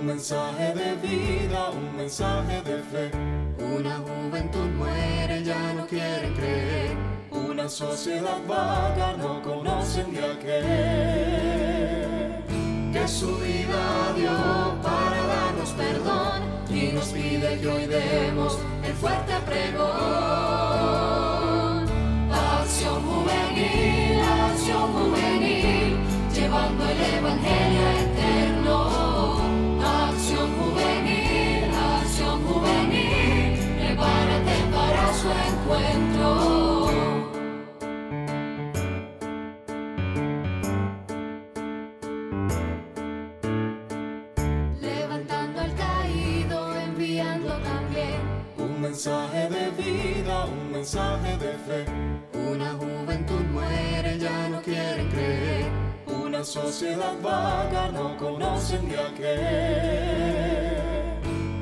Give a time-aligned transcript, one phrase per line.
[0.00, 3.10] Un mensaje de vida, un mensaje de fe.
[3.58, 6.96] Una juventud muere, ya no quieren creer.
[7.30, 10.64] Una sociedad vaga, no conocen de aquel.
[12.94, 14.30] Que su vida dio
[14.82, 19.90] para darnos perdón y nos pide que hoy demos el fuerte pregón.
[22.32, 25.98] Acción juvenil, acción juvenil,
[26.32, 28.09] llevando el evangelio
[35.70, 36.90] encuentro.
[44.80, 48.20] Levantando al caído, enviando también
[48.58, 51.84] un mensaje de vida, un mensaje de fe.
[52.50, 55.66] Una juventud muere, ya no quieren creer.
[56.06, 60.30] Una sociedad vaga, no conocen de aquel.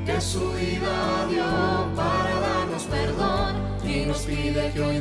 [0.07, 1.45] Que su vida dio
[1.95, 3.48] para darnos perdón
[4.09, 5.01] nos pide que hoy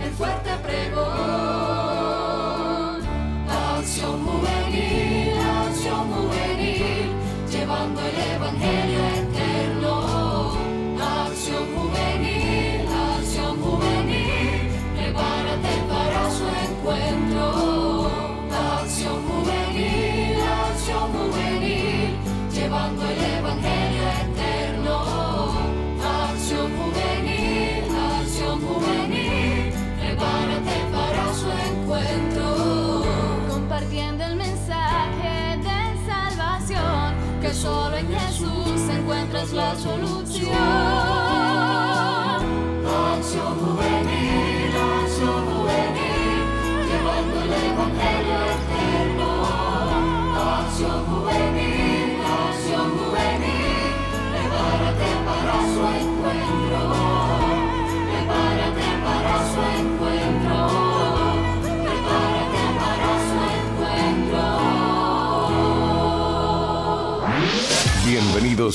[0.00, 1.81] el fuerte pregón.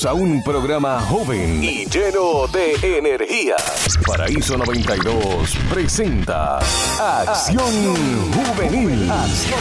[0.06, 3.56] A un programa joven y lleno de energía.
[4.06, 6.58] Paraíso 92 presenta
[6.98, 7.66] Acción
[8.32, 9.10] Juvenil.
[9.10, 9.58] Acción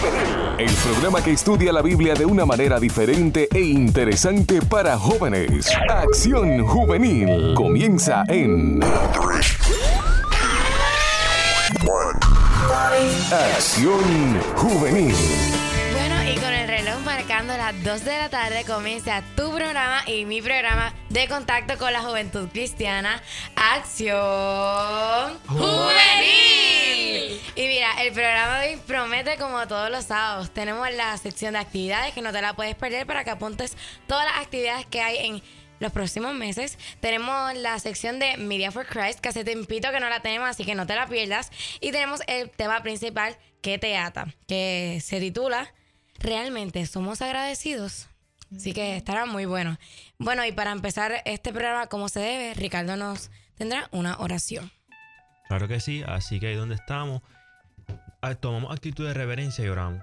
[0.00, 0.58] Juvenil.
[0.58, 5.70] El programa que estudia la Biblia de una manera diferente e interesante para jóvenes.
[5.88, 7.54] Acción Juvenil.
[7.54, 8.82] Comienza en
[13.30, 15.57] Acción Juvenil.
[17.72, 22.00] Las 2 de la tarde comienza tu programa y mi programa de contacto con la
[22.00, 23.22] juventud cristiana,
[23.54, 25.78] Acción Juvenil.
[27.56, 30.50] Y mira, el programa de hoy promete como todos los sábados.
[30.50, 34.24] Tenemos la sección de actividades que no te la puedes perder para que apuntes todas
[34.24, 35.42] las actividades que hay en
[35.78, 36.78] los próximos meses.
[37.00, 40.64] Tenemos la sección de Media for Christ, que hace tiempito que no la tenemos, así
[40.64, 41.50] que no te la pierdas.
[41.82, 45.74] Y tenemos el tema principal que te ata, que se titula
[46.18, 48.08] ¿Realmente somos agradecidos?
[48.54, 49.78] Así que estará muy bueno.
[50.18, 54.70] Bueno, y para empezar este programa como se debe, Ricardo nos tendrá una oración.
[55.48, 57.22] Claro que sí, así que ahí donde estamos,
[58.20, 60.02] ah, tomamos actitud de reverencia y oramos.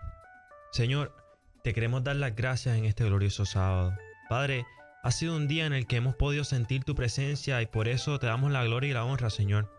[0.72, 1.16] Señor,
[1.64, 3.96] te queremos dar las gracias en este glorioso sábado.
[4.30, 4.66] Padre,
[5.03, 8.20] ha sido un día en el que hemos podido sentir tu presencia y por eso
[8.20, 9.72] te damos la gloria y la honra, Señor.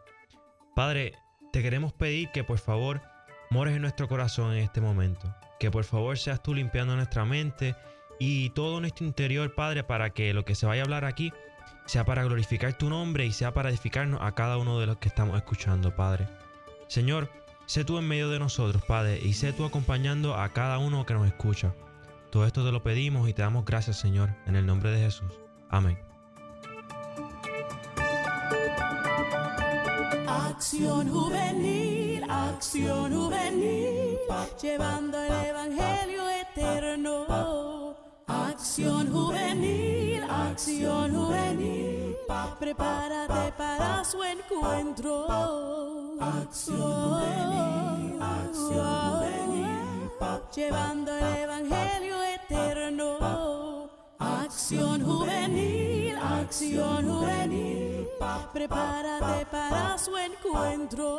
[0.74, 1.14] Padre,
[1.52, 3.02] te queremos pedir que por favor
[3.50, 5.34] mores en nuestro corazón en este momento.
[5.58, 7.74] Que por favor seas tú limpiando nuestra mente
[8.18, 11.32] y todo nuestro interior, Padre, para que lo que se vaya a hablar aquí
[11.86, 15.08] sea para glorificar tu nombre y sea para edificarnos a cada uno de los que
[15.08, 16.28] estamos escuchando, Padre.
[16.88, 17.30] Señor,
[17.66, 21.14] sé tú en medio de nosotros, Padre, y sé tú acompañando a cada uno que
[21.14, 21.74] nos escucha.
[22.30, 25.32] Todo esto te lo pedimos y te damos gracias, Señor, en el nombre de Jesús.
[25.70, 25.98] Amén.
[30.26, 31.95] Acción juvenil,
[32.28, 34.18] acción juvenil,
[34.60, 37.94] llevando el evangelio eterno.
[38.26, 42.16] Acción juvenil, acción juvenil,
[42.58, 45.26] prepárate para su encuentro.
[46.20, 50.10] Acción juvenil, acción juvenil,
[50.54, 53.90] llevando el evangelio eterno.
[54.18, 57.95] Acción juvenil, acción juvenil,
[58.52, 61.18] prepárate para su encuentro.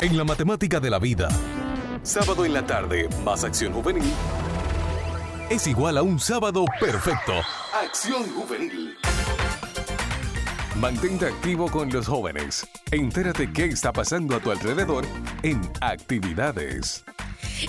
[0.00, 1.28] En la matemática de la vida,
[2.02, 4.12] sábado en la tarde más acción juvenil
[5.50, 7.32] es igual a un sábado perfecto.
[7.74, 8.96] Acción juvenil.
[10.76, 12.64] Mantente activo con los jóvenes.
[12.92, 15.04] Entérate qué está pasando a tu alrededor
[15.42, 17.04] en actividades.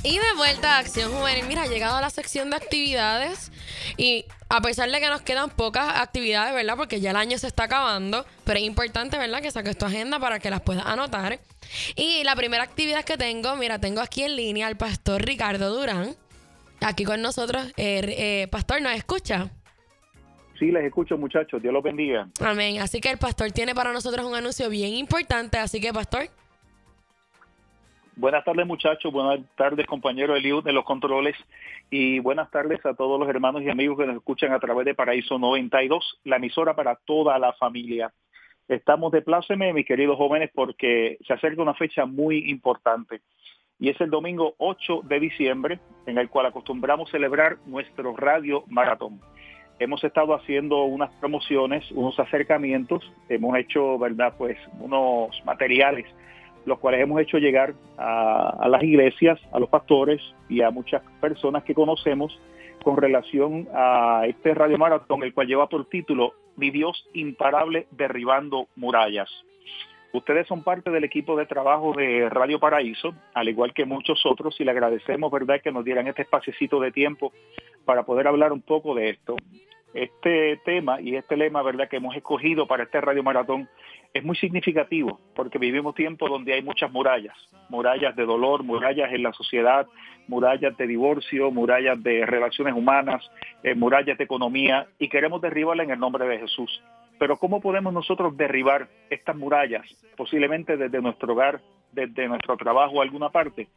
[0.04, 1.46] Y de vuelta a Acción Juvenil.
[1.48, 3.52] Mira, ha llegado a la sección de actividades
[3.98, 6.76] y a pesar de que nos quedan pocas actividades, ¿verdad?
[6.78, 9.42] Porque ya el año se está acabando, pero es importante, ¿verdad?
[9.42, 11.40] Que saques tu agenda para que las puedas anotar.
[11.96, 16.16] Y la primera actividad que tengo, mira, tengo aquí en línea al pastor Ricardo Durán,
[16.80, 17.66] aquí con nosotros.
[17.78, 18.02] Eh,
[18.44, 19.50] eh, pastor, ¿nos escucha?
[20.58, 22.30] Sí, les escucho muchachos, Dios los bendiga.
[22.40, 22.80] Amén.
[22.82, 26.30] Así que el pastor tiene para nosotros un anuncio bien importante, así que pastor.
[28.22, 31.36] Buenas tardes muchachos, buenas tardes compañeros Eliud de los controles
[31.90, 34.94] y buenas tardes a todos los hermanos y amigos que nos escuchan a través de
[34.94, 38.14] Paraíso 92, la emisora para toda la familia.
[38.68, 43.22] Estamos de pláceme, mis queridos jóvenes, porque se acerca una fecha muy importante
[43.80, 49.20] y es el domingo 8 de diciembre en el cual acostumbramos celebrar nuestro radio maratón.
[49.80, 54.36] Hemos estado haciendo unas promociones, unos acercamientos, hemos hecho, ¿verdad?
[54.38, 56.06] Pues unos materiales
[56.66, 61.64] los cuales hemos hecho llegar a, las iglesias, a los pastores y a muchas personas
[61.64, 62.40] que conocemos
[62.84, 68.68] con relación a este radio maratón, el cual lleva por título Mi Dios imparable derribando
[68.76, 69.30] murallas.
[70.14, 74.60] Ustedes son parte del equipo de trabajo de Radio Paraíso, al igual que muchos otros,
[74.60, 77.32] y le agradecemos, ¿verdad?, que nos dieran este espaciocito de tiempo
[77.86, 79.38] para poder hablar un poco de esto.
[79.94, 83.70] Este tema y este lema, ¿verdad?, que hemos escogido para este Radio Maratón
[84.14, 87.36] es muy significativo porque vivimos tiempos donde hay muchas murallas,
[87.70, 89.88] murallas de dolor, murallas en la sociedad,
[90.28, 93.30] murallas de divorcio, murallas de relaciones humanas,
[93.64, 96.82] eh, murallas de economía y queremos derribarla en el nombre de Jesús.
[97.20, 99.86] Pero ¿cómo podemos nosotros derribar estas murallas?
[100.18, 101.62] Posiblemente desde nuestro hogar,
[101.92, 103.68] desde nuestro trabajo, o alguna parte,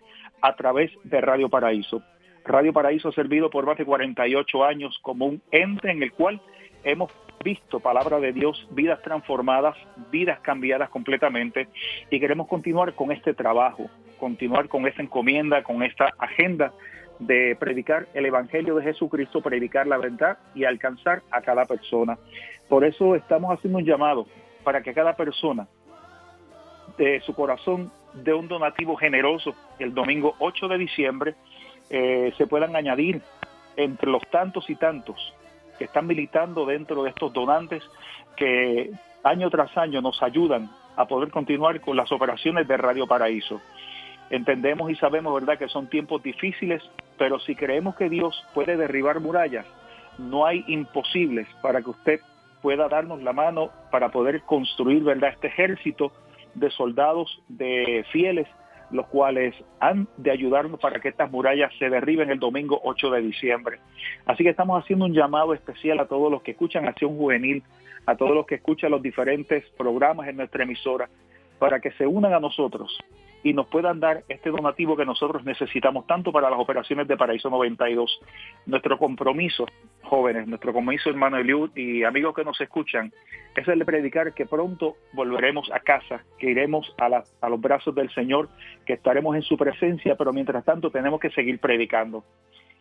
[0.41, 2.03] a través de Radio Paraíso.
[2.45, 6.41] Radio Paraíso ha servido por más de 48 años como un ente en el cual
[6.85, 7.11] hemos
[7.43, 9.77] visto, palabra de Dios, vidas transformadas,
[10.11, 11.69] vidas cambiadas completamente
[12.11, 16.73] y queremos continuar con este trabajo, continuar con esta encomienda, con esta agenda
[17.19, 22.19] de predicar el Evangelio de Jesucristo, predicar la verdad y alcanzar a cada persona.
[22.69, 24.27] Por eso estamos haciendo un llamado
[24.63, 25.69] para que cada persona
[26.97, 31.35] de su corazón dé un donativo generoso el domingo 8 de diciembre,
[31.91, 33.21] eh, se puedan añadir
[33.77, 35.35] entre los tantos y tantos
[35.79, 37.83] que están militando dentro de estos donantes
[38.37, 38.91] que
[39.23, 43.61] año tras año nos ayudan a poder continuar con las operaciones de Radio Paraíso.
[44.31, 46.83] Entendemos y sabemos, ¿verdad?, que son tiempos difíciles,
[47.19, 49.67] pero si creemos que Dios puede derribar murallas,
[50.19, 52.21] no hay imposibles para que usted
[52.63, 56.13] pueda darnos la mano para poder construir, ¿verdad?, este ejército
[56.55, 58.49] de soldados, de fieles
[58.95, 63.23] los cuales han de ayudarnos para que estas murallas se derriben el domingo 8 de
[63.23, 63.81] diciembre.
[64.25, 67.65] Así que estamos haciendo un llamado especial a todos los que escuchan Acción Juvenil,
[68.07, 71.09] a todos los que escuchan los diferentes programas en nuestra emisora,
[71.59, 72.97] para que se unan a nosotros
[73.45, 77.51] y nos puedan dar este donativo que nosotros necesitamos tanto para las operaciones de Paraíso
[77.51, 78.19] 92.
[78.65, 79.67] Nuestro compromiso,
[80.03, 83.13] jóvenes, nuestro compromiso, hermano Eliud y amigos que nos escuchan,
[83.55, 87.95] es el de predicar que pronto volveremos a casa, que iremos a, a los brazos
[87.95, 88.49] del Señor,
[88.87, 92.25] que estaremos en su presencia, pero mientras tanto tenemos que seguir predicando.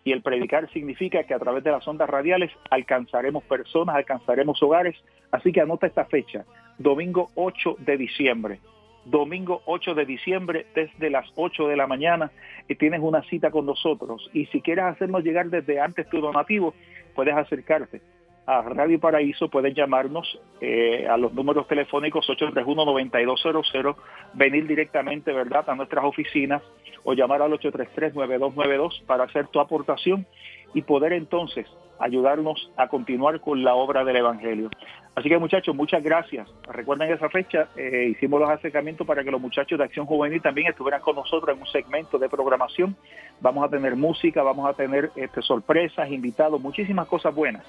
[0.06, 4.96] Y el predicar significa que a través de las ondas radiales alcanzaremos personas, alcanzaremos hogares.
[5.32, 6.46] Así que anota esta fecha,
[6.78, 8.60] domingo 8 de diciembre
[9.06, 12.32] domingo 8 de diciembre desde las 8 de la mañana
[12.68, 14.30] y tienes una cita con nosotros.
[14.34, 16.74] Y si quieres hacernos llegar desde antes tu donativo,
[17.16, 18.02] puedes acercarte
[18.46, 23.96] a Radio Paraíso, puedes llamarnos eh, a los números telefónicos 831-9200,
[24.34, 26.62] venir directamente, ¿verdad?, a nuestras oficinas
[27.04, 30.26] o llamar al 833-9292 para hacer tu aportación
[30.74, 31.68] y poder entonces
[32.00, 34.70] ayudarnos a continuar con la obra del Evangelio.
[35.16, 36.50] Así que muchachos, muchas gracias.
[36.68, 40.68] Recuerden esa fecha, eh, hicimos los acercamientos para que los muchachos de Acción Juvenil también
[40.68, 42.96] estuvieran con nosotros en un segmento de programación.
[43.40, 47.64] Vamos a tener música, vamos a tener este, sorpresas, invitados, muchísimas cosas buenas.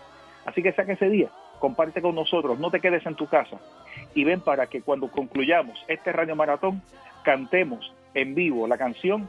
[0.46, 3.58] Así que saque ese día, comparte con nosotros, no te quedes en tu casa
[4.14, 6.82] y ven para que cuando concluyamos este radio maratón
[7.25, 9.28] cantemos en vivo la canción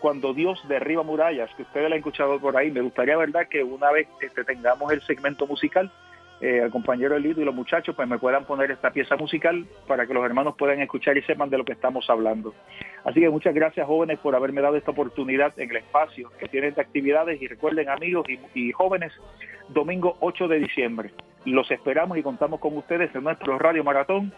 [0.00, 2.70] cuando Dios derriba murallas, que ustedes la han escuchado por ahí.
[2.70, 5.90] Me gustaría, ¿verdad?, que una vez este, tengamos el segmento musical,
[6.40, 10.06] eh, el compañero Elido y los muchachos pues me puedan poner esta pieza musical para
[10.06, 12.54] que los hermanos puedan escuchar y sepan de lo que estamos hablando.
[13.04, 16.74] Así que muchas gracias jóvenes por haberme dado esta oportunidad en el espacio que tienen
[16.74, 19.12] de actividades y recuerden amigos y, y jóvenes,
[19.68, 21.10] domingo 8 de diciembre.
[21.46, 24.32] Los esperamos y contamos con ustedes en nuestro Radio Maratón,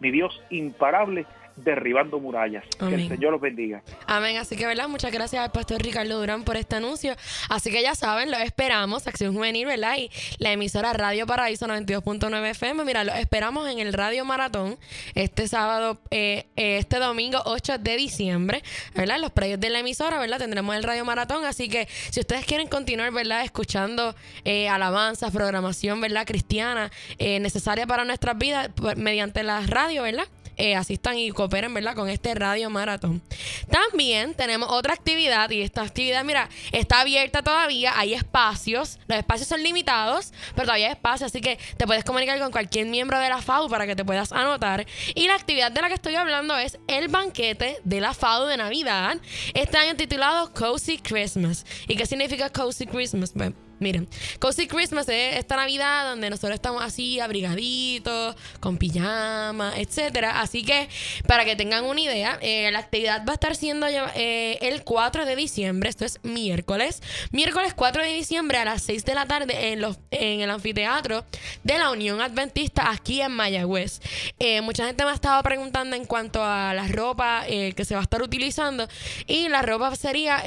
[0.00, 1.24] mi Dios imparable
[1.64, 2.64] derribando murallas.
[2.78, 3.08] Que el.
[3.08, 3.82] Señor los bendiga.
[4.06, 4.36] Amén.
[4.36, 4.88] Así que, ¿verdad?
[4.88, 7.14] Muchas gracias al pastor Ricardo Durán por este anuncio.
[7.48, 9.96] Así que ya saben, los esperamos, Acción Juvenil, ¿verdad?
[9.98, 12.84] Y la emisora Radio Paraíso 92.9 FM.
[12.84, 14.78] Mira, los esperamos en el Radio Maratón
[15.14, 18.62] este sábado, eh, eh, este domingo 8 de diciembre,
[18.94, 19.16] ¿verdad?
[19.16, 20.38] En los predios de la emisora, ¿verdad?
[20.38, 21.44] Tendremos el Radio Maratón.
[21.44, 23.44] Así que si ustedes quieren continuar, ¿verdad?
[23.44, 26.26] Escuchando eh, alabanzas, programación, ¿verdad?
[26.26, 30.24] Cristiana, eh, necesaria para nuestras vidas pues, mediante la radio, ¿verdad?
[30.58, 31.94] Eh, asistan y cooperen, ¿verdad?
[31.94, 33.22] Con este radio maratón.
[33.70, 39.48] También tenemos otra actividad y esta actividad, mira, está abierta todavía, hay espacios, los espacios
[39.48, 43.28] son limitados, pero todavía hay espacio, así que te puedes comunicar con cualquier miembro de
[43.28, 44.86] la FAU para que te puedas anotar.
[45.14, 48.56] Y la actividad de la que estoy hablando es el banquete de la FAU de
[48.56, 49.16] Navidad,
[49.54, 51.64] este año titulado Cozy Christmas.
[51.86, 53.32] ¿Y qué significa Cozy Christmas?
[53.32, 54.08] Pues, Miren,
[54.40, 60.40] Cozy Christmas es esta Navidad donde nosotros estamos así abrigaditos, con pijama, etcétera.
[60.40, 60.88] Así que
[61.26, 65.24] para que tengan una idea, eh, la actividad va a estar siendo eh, el 4
[65.24, 69.72] de diciembre, esto es miércoles, miércoles 4 de diciembre a las 6 de la tarde
[69.72, 71.24] en, los, en el anfiteatro
[71.62, 74.00] de la Unión Adventista aquí en Mayagüez.
[74.40, 78.00] Eh, mucha gente me ha estado preguntando en cuanto a la ropa que se va
[78.00, 78.88] a estar utilizando
[79.26, 80.42] y la ropa sería...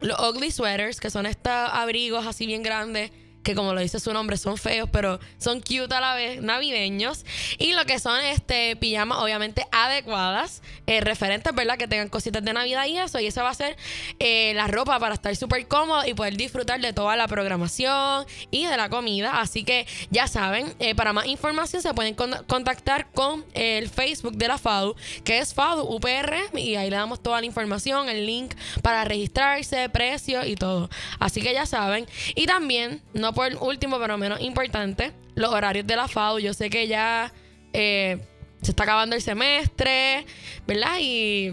[0.00, 3.10] los ugly sweaters, que son estos abrigos así bien grandes,
[3.46, 7.24] que como lo dice su nombre, son feos, pero son cute a la vez, navideños.
[7.58, 11.78] Y lo que son este pijamas, obviamente adecuadas, eh, referentes, ¿verdad?
[11.78, 13.20] Que tengan cositas de Navidad y eso.
[13.20, 13.76] Y esa va a ser
[14.18, 18.66] eh, la ropa para estar súper cómodo y poder disfrutar de toda la programación y
[18.66, 19.40] de la comida.
[19.40, 24.36] Así que ya saben, eh, para más información se pueden con- contactar con el Facebook
[24.36, 28.26] de la FADU, que es FADU UPR, y ahí le damos toda la información, el
[28.26, 30.90] link para registrarse, precio y todo.
[31.20, 32.06] Así que ya saben.
[32.34, 36.38] Y también, no por último, pero menos importante, los horarios de la FADU.
[36.38, 37.34] Yo sé que ya
[37.74, 38.18] eh,
[38.62, 40.24] se está acabando el semestre,
[40.66, 40.96] ¿verdad?
[41.02, 41.52] Y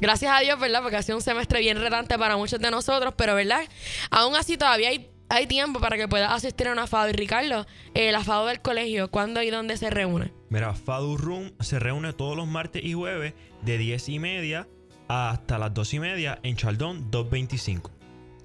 [0.00, 0.82] gracias a Dios, ¿verdad?
[0.82, 3.60] Porque ha sido un semestre bien retante para muchos de nosotros, pero ¿verdad?
[4.10, 7.10] Aún así todavía hay, hay tiempo para que puedas asistir a una FADU.
[7.10, 10.32] Y Ricardo, eh, la FADU del colegio, ¿cuándo y dónde se reúne?
[10.48, 14.66] Mira, Fadu Room se reúne todos los martes y jueves de 10 y media
[15.06, 17.92] hasta las 2 y media en Chaldón 225.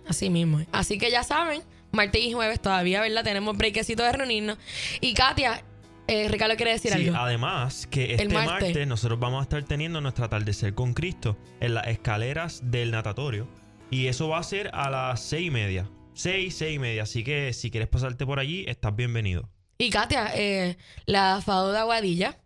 [0.08, 0.62] Así mismo.
[0.72, 1.64] Así que ya saben,
[1.96, 3.24] martes y jueves todavía, ¿verdad?
[3.24, 4.58] Tenemos breakcito de reunirnos.
[5.02, 5.64] Y Katia,
[6.08, 7.18] eh, Ricardo quiere decir Sí, algo.
[7.18, 8.52] además que este martes.
[8.70, 8.88] martes.
[8.88, 13.48] nosotros vamos a estar teniendo nuestro atardecer con Cristo en las escaleras del natatorio.
[13.90, 15.90] Y eso va a ser a las 6 y media.
[16.14, 17.04] 6, 6 y media.
[17.04, 19.50] Así que si quieres pasarte por allí, estás bienvenido.
[19.78, 22.38] Y Katia, eh, la FADU de Aguadilla.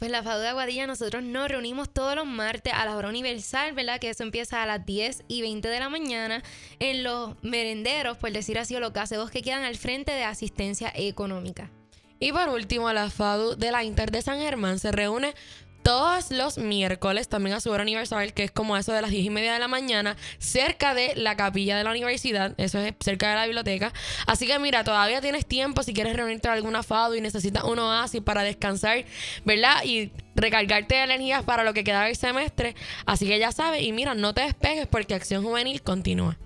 [0.00, 3.74] Pues la FADU de Aguadilla nosotros nos reunimos todos los martes a la hora universal,
[3.74, 4.00] ¿verdad?
[4.00, 6.42] Que eso empieza a las 10 y 20 de la mañana
[6.78, 10.90] en los merenderos, por decir así, o los gazebos que quedan al frente de asistencia
[10.94, 11.70] económica.
[12.18, 15.34] Y por último, la FADU de la Inter de San Germán se reúne
[15.82, 19.26] todos los miércoles, también a su hora universal, que es como eso de las 10
[19.26, 23.30] y media de la mañana, cerca de la capilla de la universidad, eso es cerca
[23.30, 23.92] de la biblioteca.
[24.26, 27.78] Así que mira, todavía tienes tiempo si quieres reunirte a alguna FADU y necesitas un
[27.78, 29.04] oasis para descansar,
[29.44, 29.84] ¿verdad?
[29.84, 32.74] Y recargarte de energías para lo que queda del semestre.
[33.06, 36.38] Así que ya sabes, y mira, no te despegues porque Acción Juvenil continúa.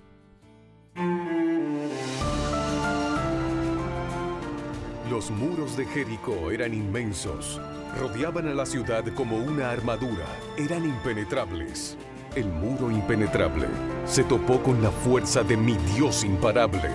[5.09, 7.61] Los muros de Jericó eran inmensos,
[7.99, 10.25] rodeaban a la ciudad como una armadura,
[10.57, 11.97] eran impenetrables.
[12.35, 13.67] El muro impenetrable
[14.05, 16.89] se topó con la fuerza de mi Dios imparable.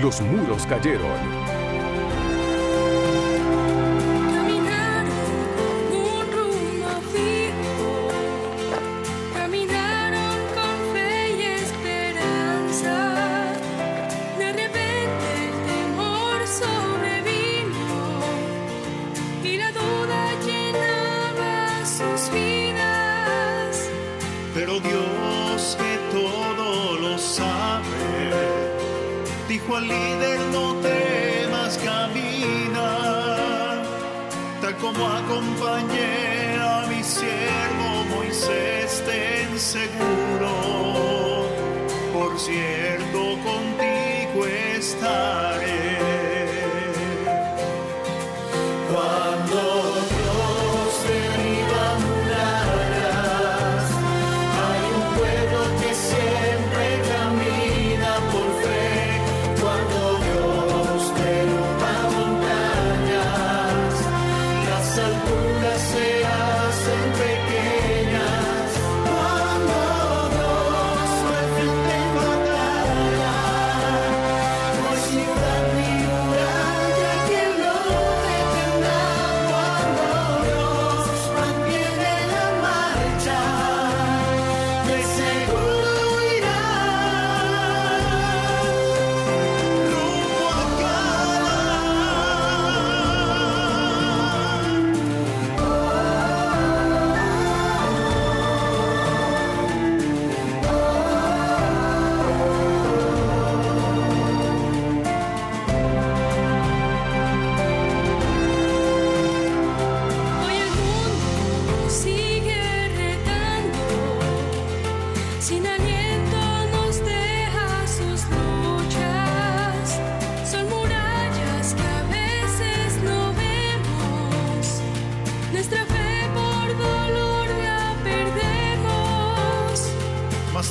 [0.00, 1.10] Los muros cayeron,
[24.66, 27.84] Pero Dios que todo lo sabe,
[29.48, 32.88] dijo al líder no temas, camina,
[34.60, 41.46] tal como acompañé a mi siervo Moisés, ten seguro,
[42.12, 45.85] por cierto contigo estaré.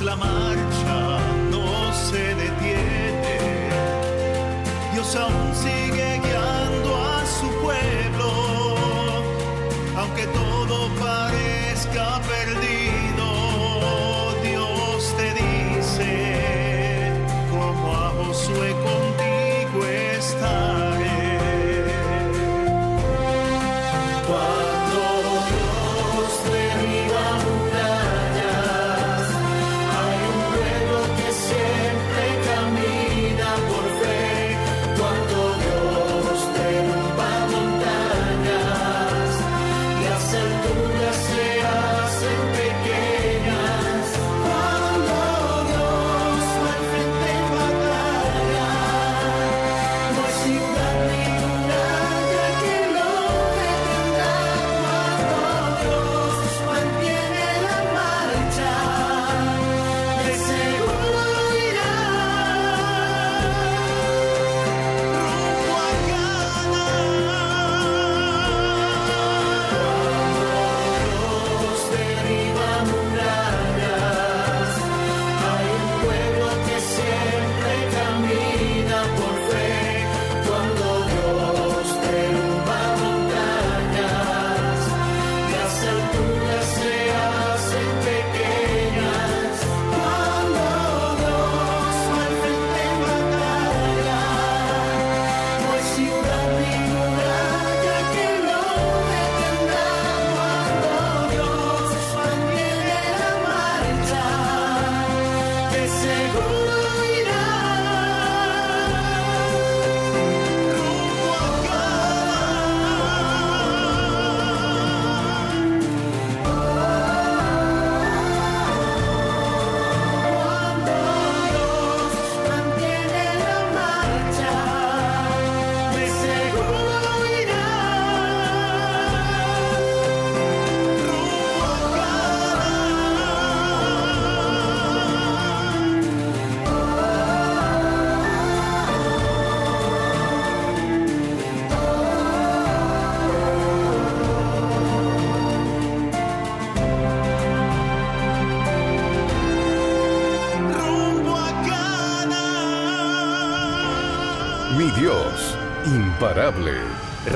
[0.02, 0.85] la marcha.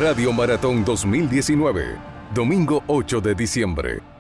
[0.10, 1.96] Radio Maratón 2019,
[2.34, 4.19] domingo 8 de diciembre.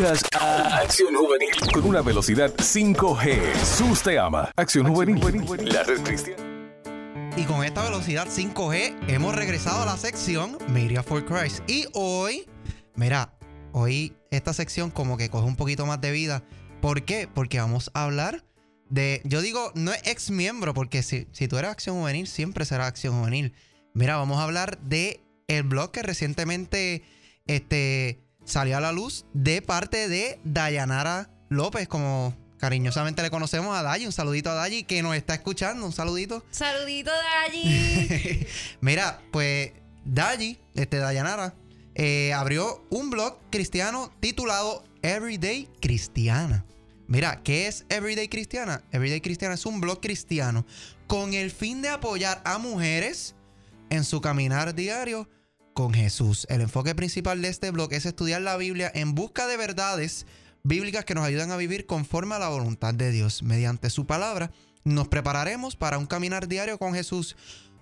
[0.00, 3.54] Escuchas a Acción Juvenil con una velocidad 5G.
[3.62, 4.50] Sus te ama.
[4.56, 5.20] Acción Juvenil.
[5.70, 6.42] La red cristiana.
[7.36, 11.62] Y con esta velocidad 5G hemos regresado a la sección Media for Christ.
[11.68, 12.48] Y hoy,
[12.94, 13.36] mira,
[13.72, 16.44] hoy esta sección como que coge un poquito más de vida.
[16.80, 17.28] ¿Por qué?
[17.32, 18.42] Porque vamos a hablar
[18.88, 22.64] de, yo digo, no es ex miembro, porque si, si tú eres acción juvenil, siempre
[22.64, 23.52] será acción juvenil.
[23.92, 27.02] Mira, vamos a hablar de el blog que recientemente
[27.44, 33.82] este, salió a la luz de parte de Dayanara López, como cariñosamente le conocemos a
[33.82, 34.06] Dayi.
[34.06, 35.84] Un saludito a Dayi que nos está escuchando.
[35.86, 36.44] Un saludito.
[36.50, 37.10] Saludito
[37.44, 38.46] allí.
[38.80, 39.72] Mira, pues
[40.04, 41.54] Dayi, este Dayanara,
[41.94, 46.64] eh, abrió un blog cristiano titulado Everyday Cristiana.
[47.08, 48.84] Mira, ¿qué es Everyday Cristiana?
[48.92, 50.64] Everyday Cristiana es un blog cristiano
[51.08, 53.34] con el fin de apoyar a mujeres
[53.90, 55.28] en su caminar diario
[55.74, 56.46] con Jesús.
[56.50, 60.26] El enfoque principal de este blog es estudiar la Biblia en busca de verdades
[60.62, 63.42] bíblicas que nos ayudan a vivir conforme a la voluntad de Dios.
[63.42, 64.50] Mediante su palabra
[64.84, 67.36] nos prepararemos para un caminar diario con Jesús.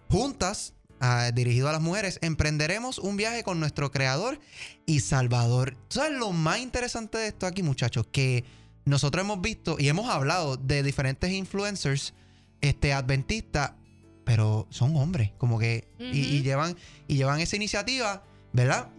[0.09, 4.41] Juntas, ah, dirigido a las mujeres, emprenderemos un viaje con nuestro Creador
[4.87, 5.77] y Salvador.
[5.89, 8.07] ¿Tú ¿Sabes lo más interesante de esto aquí, muchachos?
[8.11, 8.45] Que
[8.85, 12.15] nosotros hemos visto y hemos hablado de diferentes influencers
[12.61, 13.73] este, adventistas,
[14.29, 18.91] pero son hombres, como que, y, llevan, y llevan esa iniciativa, ¿verdad?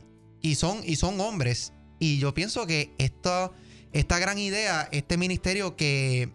[0.41, 1.71] Y son, y son hombres.
[1.99, 3.51] Y yo pienso que esta,
[3.93, 6.31] esta gran idea, este ministerio que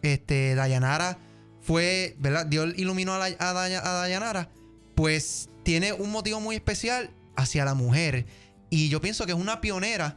[0.00, 1.18] este, Dayanara
[1.60, 2.46] fue, ¿verdad?
[2.46, 4.48] Dios iluminó a, la- a Daya- a Dayanara,
[4.94, 8.24] pues tiene un motivo muy especial hacia la mujer.
[8.70, 10.16] Y yo pienso que es una pionera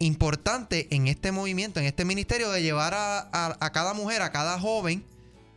[0.00, 4.32] importante en este movimiento, en este ministerio, de llevar a, a- a cada mujer, a
[4.32, 5.04] cada joven,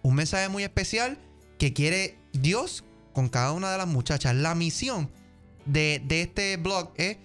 [0.04, 1.18] un mensaje muy especial
[1.64, 4.36] que quiere Dios con cada una de las muchachas.
[4.36, 5.10] La misión
[5.66, 7.16] de, de este blog es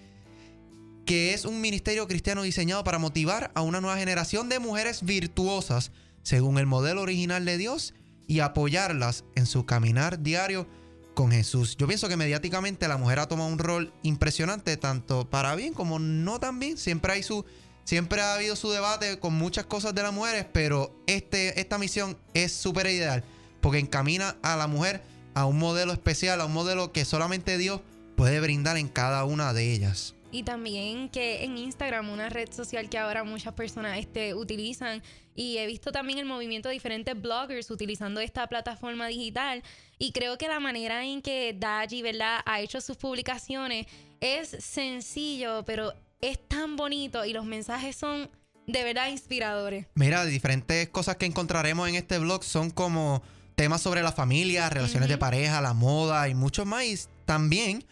[1.05, 5.91] que es un ministerio cristiano diseñado para motivar a una nueva generación de mujeres virtuosas
[6.23, 7.93] según el modelo original de Dios
[8.27, 10.69] y apoyarlas en su caminar diario
[11.15, 11.75] con Jesús.
[11.75, 15.99] Yo pienso que mediáticamente la mujer ha tomado un rol impresionante, tanto para bien como
[15.99, 16.77] no tan bien.
[16.77, 17.43] Siempre hay su.
[17.83, 22.17] Siempre ha habido su debate con muchas cosas de las mujeres, pero este, esta misión
[22.33, 23.25] es súper ideal
[23.61, 25.01] porque encamina a la mujer
[25.33, 27.81] a un modelo especial, a un modelo que solamente Dios
[28.15, 30.15] puede brindar en cada una de ellas.
[30.31, 35.01] Y también que en Instagram, una red social que ahora muchas personas este, utilizan,
[35.35, 39.63] y he visto también el movimiento de diferentes bloggers utilizando esta plataforma digital.
[39.97, 43.87] Y creo que la manera en que Daji, ¿verdad?, ha hecho sus publicaciones
[44.19, 48.29] es sencillo, pero es tan bonito y los mensajes son
[48.67, 49.87] de verdad inspiradores.
[49.95, 53.23] Mira, diferentes cosas que encontraremos en este blog son como
[53.59, 56.85] temas sobre la familia, relaciones de pareja, la moda y mucho más.
[56.85, 57.83] Y también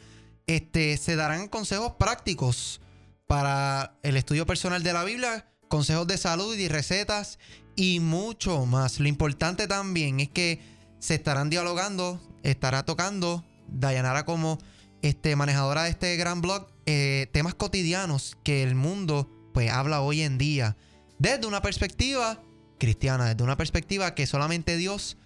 [0.45, 2.79] este, se darán consejos prácticos
[3.27, 7.37] para el estudio personal de la Biblia, consejos de salud y recetas
[7.75, 9.01] y mucho más.
[9.01, 10.61] Lo importante también es que
[10.99, 14.59] se estarán dialogando, estará tocando Dayanara como
[15.01, 20.21] este, manejadora de este gran blog, eh, temas cotidianos que el mundo pues habla hoy
[20.21, 20.77] en día
[21.19, 22.41] desde una perspectiva
[22.79, 25.17] cristiana, desde una perspectiva que solamente Dios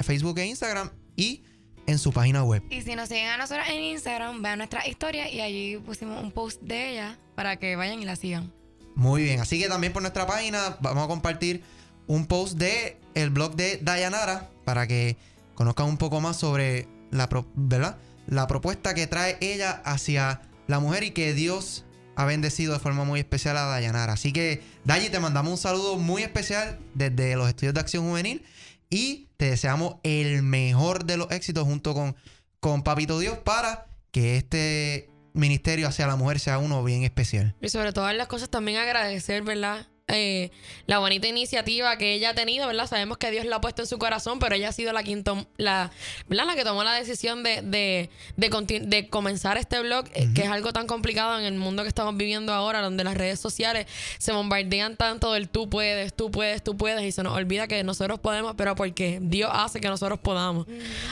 [0.00, 1.42] Facebook e Instagram y
[1.86, 2.62] en su página web.
[2.68, 6.32] Y si nos siguen a nosotros en Instagram, vean nuestra historia y allí pusimos un
[6.32, 8.52] post de ella para que vayan y la sigan.
[8.94, 11.62] Muy bien, así que también por nuestra página vamos a compartir
[12.06, 15.16] un post de el blog de Dayanara para que
[15.54, 17.96] conozcan un poco más sobre la, ¿verdad?
[18.26, 23.04] la propuesta que trae ella hacia la mujer y que Dios ha bendecido de forma
[23.04, 24.12] muy especial a Dayanara.
[24.12, 28.44] Así que, Dayi, te mandamos un saludo muy especial desde los estudios de acción juvenil
[28.90, 32.14] y te deseamos el mejor de los éxitos junto con,
[32.60, 37.54] con Papito Dios para que este ministerio hacia la mujer sea uno bien especial.
[37.60, 39.86] Y sobre todas las cosas también agradecer, ¿verdad?
[40.08, 40.50] Eh,
[40.86, 42.86] la bonita iniciativa que ella ha tenido, ¿verdad?
[42.86, 45.22] Sabemos que Dios la ha puesto en su corazón, pero ella ha sido la, quien
[45.56, 45.90] la,
[46.28, 46.46] ¿verdad?
[46.46, 50.48] la que tomó la decisión de, de, de, de comenzar este blog, eh, que es
[50.48, 53.86] algo tan complicado en el mundo que estamos viviendo ahora, donde las redes sociales
[54.18, 57.82] se bombardean tanto del tú puedes, tú puedes, tú puedes, y se nos olvida que
[57.84, 60.66] nosotros podemos, pero porque Dios hace que nosotros podamos.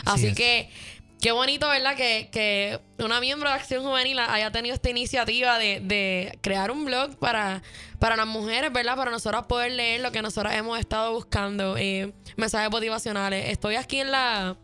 [0.04, 0.34] Así es.
[0.34, 0.68] que
[1.20, 1.96] Qué bonito, ¿verdad?
[1.96, 6.86] Que, que una miembro de Acción Juvenil haya tenido esta iniciativa de, de crear un
[6.86, 7.62] blog para,
[7.98, 8.96] para las mujeres, ¿verdad?
[8.96, 13.50] Para nosotras poder leer lo que nosotras hemos estado buscando, eh, mensajes motivacionales.
[13.50, 14.56] Estoy aquí en la,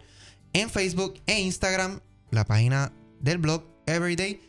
[0.52, 1.98] en Facebook e Instagram
[2.30, 4.40] la página del blog Everyday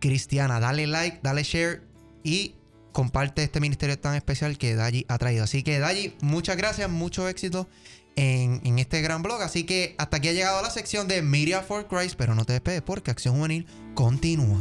[0.00, 0.58] Cristiana.
[0.60, 1.82] Dale like, dale share
[2.22, 2.54] y
[2.92, 5.44] comparte este ministerio tan especial que Dayi ha traído.
[5.44, 7.68] Así que Dayi, muchas gracias, mucho éxito
[8.16, 9.42] en, en este gran blog.
[9.42, 12.52] Así que hasta aquí ha llegado la sección de Media for Christ, pero no te
[12.54, 14.58] despegues porque Acción Juvenil continúa.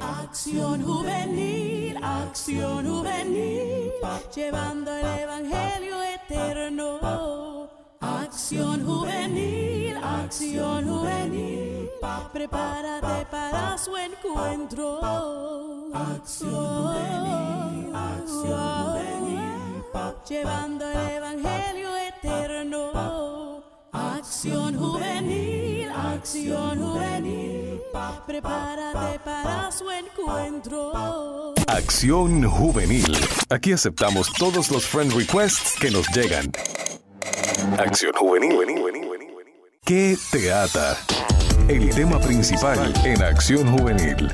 [0.00, 3.92] Acción juvenil, acción juvenil,
[4.34, 7.70] llevando el evangelio eterno.
[8.00, 11.88] Acción juvenil, acción juvenil,
[12.32, 15.00] prepárate para su encuentro.
[15.94, 19.82] Acción juvenil, acción juvenil,
[20.28, 21.25] llevando el evangelio
[24.36, 27.80] Acción juvenil, acción juvenil,
[28.26, 31.54] prepárate para su encuentro.
[31.66, 33.16] Acción Juvenil.
[33.48, 36.52] Aquí aceptamos todos los friend requests que nos llegan.
[37.78, 38.52] Acción Juvenil.
[39.82, 40.98] ¿Qué te ata?
[41.66, 44.30] El tema principal en Acción Juvenil.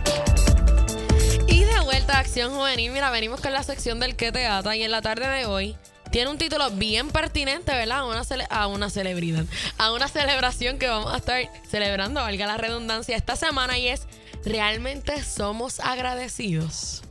[1.46, 4.74] Y de vuelta a Acción Juvenil, mira, venimos con la sección del que te ata
[4.74, 5.76] y en la tarde de hoy
[6.12, 7.98] tiene un título bien pertinente, ¿verdad?
[7.98, 9.44] A una, cele- a una celebridad,
[9.78, 14.02] a una celebración que vamos a estar celebrando, valga la redundancia, esta semana y es
[14.44, 17.02] ¿realmente somos agradecidos?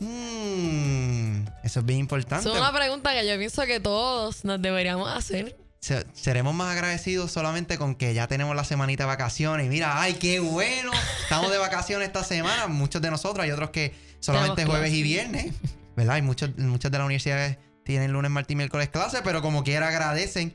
[0.00, 2.48] Mm, eso es bien importante.
[2.48, 5.56] Es una pregunta que yo pienso que todos nos deberíamos hacer.
[5.80, 9.66] Se- seremos más agradecidos solamente con que ya tenemos la semanita de vacaciones.
[9.66, 10.90] Y mira, ay, qué bueno.
[11.22, 12.66] Estamos de vacaciones esta semana.
[12.66, 15.54] Muchos de nosotros, hay otros que solamente jueves y viernes.
[15.96, 16.16] ¿Verdad?
[16.18, 17.58] Y muchos, muchas de las universidades
[17.88, 20.54] tienen lunes, martes y miércoles clases, pero como quiera agradecen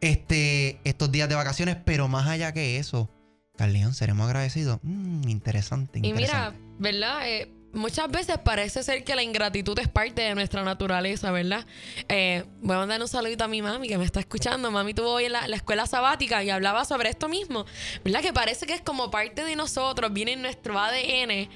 [0.00, 1.76] este, estos días de vacaciones.
[1.84, 3.08] Pero más allá que eso,
[3.56, 4.80] Carleón, seremos agradecidos.
[4.82, 6.58] Mm, interesante, Y mira, interesante.
[6.80, 7.28] ¿verdad?
[7.28, 11.64] Eh, muchas veces parece ser que la ingratitud es parte de nuestra naturaleza, ¿verdad?
[12.08, 14.68] Eh, voy a mandar un saludito a mi mami que me está escuchando.
[14.72, 17.64] Mami tuvo hoy en la, la escuela sabática y hablaba sobre esto mismo,
[18.04, 18.22] ¿verdad?
[18.22, 21.48] Que parece que es como parte de nosotros, viene en nuestro ADN,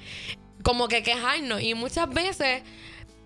[0.63, 1.61] como que quejarnos.
[1.61, 2.63] Y muchas veces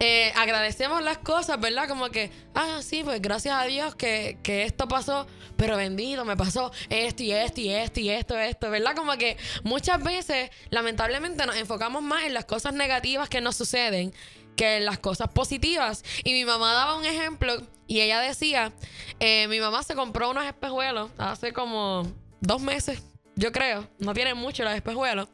[0.03, 1.87] eh, agradecemos las cosas, ¿verdad?
[1.87, 6.35] Como que, ah, sí, pues gracias a Dios que, que esto pasó, pero bendito, me
[6.35, 8.95] pasó esto y esto y esto y esto, esto, ¿verdad?
[8.95, 14.11] Como que muchas veces, lamentablemente, nos enfocamos más en las cosas negativas que nos suceden
[14.55, 16.03] que en las cosas positivas.
[16.23, 18.73] Y mi mamá daba un ejemplo y ella decía,
[19.19, 23.03] eh, mi mamá se compró unos espejuelos hace como dos meses.
[23.35, 25.29] Yo creo, no tienen mucho los espejuelos.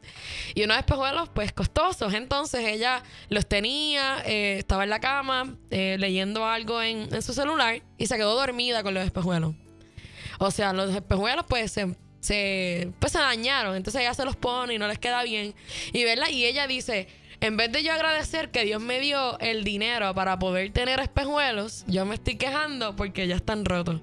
[0.54, 2.14] Y unos espejuelos, pues, costosos.
[2.14, 7.82] Entonces ella los tenía, eh, estaba en la cama, eh, leyendo algo en, su celular
[7.96, 9.54] y se quedó dormida con los espejuelos.
[10.38, 13.74] O sea, los espejuelos, pues, se, pues, se dañaron.
[13.74, 15.54] Entonces ella se los pone y no les queda bien.
[15.92, 17.08] Y, y ella dice,
[17.40, 21.84] en vez de yo agradecer que Dios me dio el dinero para poder tener espejuelos,
[21.88, 24.00] yo me estoy quejando porque ya están rotos.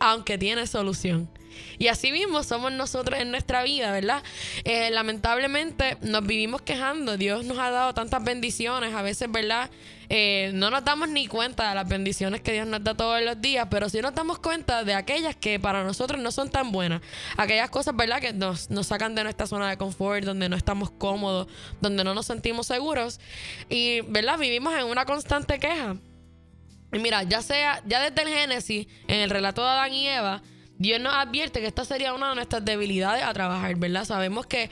[0.00, 1.30] Aunque tiene solución.
[1.78, 4.22] Y así mismo somos nosotros en nuestra vida, ¿verdad?
[4.64, 7.16] Eh, lamentablemente nos vivimos quejando.
[7.16, 8.94] Dios nos ha dado tantas bendiciones.
[8.94, 9.70] A veces, ¿verdad?
[10.08, 13.40] Eh, no nos damos ni cuenta de las bendiciones que Dios nos da todos los
[13.40, 17.00] días, pero sí nos damos cuenta de aquellas que para nosotros no son tan buenas.
[17.36, 18.20] Aquellas cosas, ¿verdad?
[18.20, 21.48] Que nos, nos sacan de nuestra zona de confort, donde no estamos cómodos,
[21.80, 23.20] donde no nos sentimos seguros.
[23.70, 24.38] Y, ¿verdad?
[24.38, 25.96] Vivimos en una constante queja.
[26.92, 30.42] Y mira, ya sea, ya desde el Génesis, en el relato de Adán y Eva,
[30.82, 34.04] Dios nos advierte que esta sería una de nuestras debilidades a trabajar, ¿verdad?
[34.04, 34.68] Sabemos que,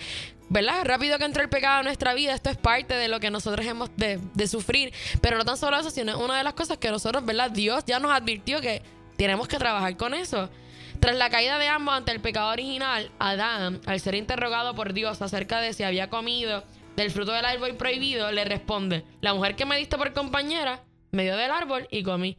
[0.48, 0.84] ¿verdad?
[0.84, 3.64] Rápido que entró el pecado en nuestra vida, esto es parte de lo que nosotros
[3.64, 4.92] hemos de, de sufrir.
[5.20, 7.52] Pero no tan solo eso, sino una de las cosas que nosotros, ¿verdad?
[7.52, 8.82] Dios ya nos advirtió que
[9.16, 10.50] tenemos que trabajar con eso.
[10.98, 15.22] Tras la caída de ambos ante el pecado original, Adán, al ser interrogado por Dios
[15.22, 16.64] acerca de si había comido
[16.96, 21.22] del fruto del árbol prohibido, le responde, la mujer que me diste por compañera me
[21.22, 22.36] dio del árbol y comí.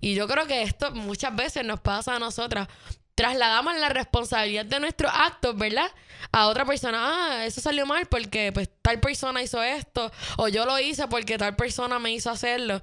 [0.00, 2.68] Y yo creo que esto muchas veces nos pasa a nosotras.
[3.18, 5.90] Trasladamos la responsabilidad de nuestros actos, ¿verdad?
[6.30, 6.98] A otra persona.
[7.00, 10.12] Ah, eso salió mal porque pues tal persona hizo esto.
[10.36, 12.80] O yo lo hice porque tal persona me hizo hacerlo.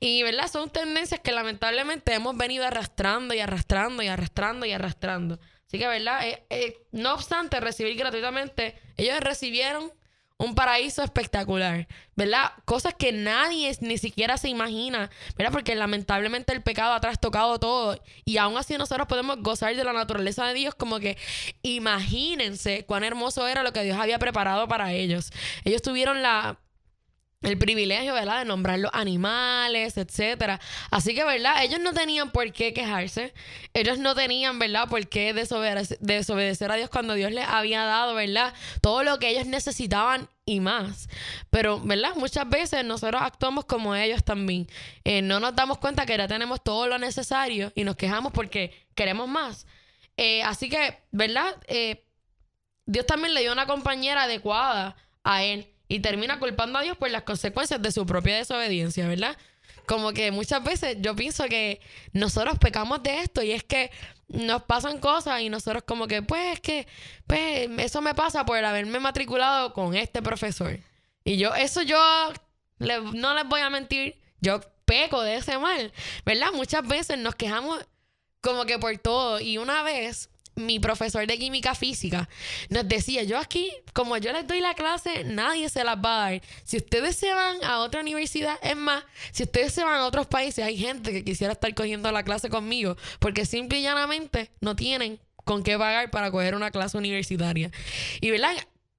[0.00, 0.50] Y, ¿verdad?
[0.50, 5.38] Son tendencias que lamentablemente hemos venido arrastrando y arrastrando y arrastrando y arrastrando.
[5.68, 6.26] Así que, ¿verdad?
[6.26, 9.92] Eh, eh, no obstante recibir gratuitamente, ellos recibieron
[10.38, 12.52] un paraíso espectacular, ¿verdad?
[12.64, 15.52] Cosas que nadie ni siquiera se imagina, ¿verdad?
[15.52, 19.92] Porque lamentablemente el pecado ha trastocado todo y aún así nosotros podemos gozar de la
[19.92, 21.18] naturaleza de Dios como que
[21.62, 25.32] imagínense cuán hermoso era lo que Dios había preparado para ellos.
[25.64, 26.58] Ellos tuvieron la
[27.42, 28.40] el privilegio, ¿verdad?
[28.40, 30.60] De nombrar los animales, etcétera.
[30.90, 31.62] Así que, ¿verdad?
[31.62, 33.32] Ellos no tenían por qué quejarse.
[33.74, 34.88] Ellos no tenían, ¿verdad?
[34.88, 38.54] Por qué desobedecer, a Dios cuando Dios les había dado, ¿verdad?
[38.80, 41.08] Todo lo que ellos necesitaban y más.
[41.50, 42.16] Pero, ¿verdad?
[42.16, 44.68] Muchas veces nosotros actuamos como ellos también.
[45.04, 48.88] Eh, no nos damos cuenta que ya tenemos todo lo necesario y nos quejamos porque
[48.96, 49.66] queremos más.
[50.16, 51.54] Eh, así que, ¿verdad?
[51.68, 52.04] Eh,
[52.84, 55.72] Dios también le dio una compañera adecuada a él.
[55.88, 59.36] Y termina culpando a Dios por las consecuencias de su propia desobediencia, ¿verdad?
[59.86, 61.80] Como que muchas veces yo pienso que
[62.12, 63.90] nosotros pecamos de esto y es que
[64.28, 66.86] nos pasan cosas y nosotros como que, pues es que,
[67.26, 70.78] pues eso me pasa por haberme matriculado con este profesor.
[71.24, 71.98] Y yo, eso yo
[72.78, 75.92] no les voy a mentir, yo peco de ese mal,
[76.24, 76.52] ¿verdad?
[76.52, 77.84] Muchas veces nos quejamos
[78.40, 79.40] como que por todo.
[79.40, 82.28] Y una vez mi profesor de química física
[82.68, 86.30] nos decía, yo aquí, como yo les doy la clase, nadie se las va a
[86.30, 86.42] dar.
[86.64, 90.26] Si ustedes se van a otra universidad, es más, si ustedes se van a otros
[90.26, 94.76] países, hay gente que quisiera estar cogiendo la clase conmigo, porque simple y llanamente no
[94.76, 97.70] tienen con qué pagar para coger una clase universitaria.
[98.20, 98.54] Y verdad,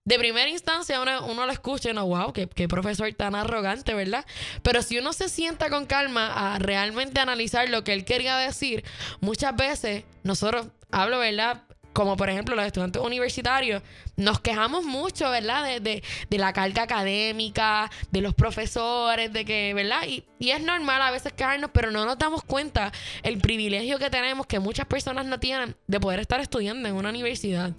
[0.09, 3.93] de primera instancia uno, uno lo escucha y uno, wow, qué, qué profesor tan arrogante,
[3.93, 4.25] ¿verdad?
[4.63, 8.83] Pero si uno se sienta con calma a realmente analizar lo que él quería decir,
[9.21, 11.61] muchas veces nosotros, hablo, ¿verdad?
[11.93, 13.81] Como por ejemplo los estudiantes universitarios,
[14.15, 15.63] nos quejamos mucho, ¿verdad?
[15.63, 20.01] De, de- de la carga académica, de los profesores, de que, ¿verdad?
[20.07, 22.91] Y, y es normal a veces quejarnos, pero no nos damos cuenta
[23.23, 27.09] el privilegio que tenemos, que muchas personas no tienen, de poder estar estudiando en una
[27.09, 27.71] universidad.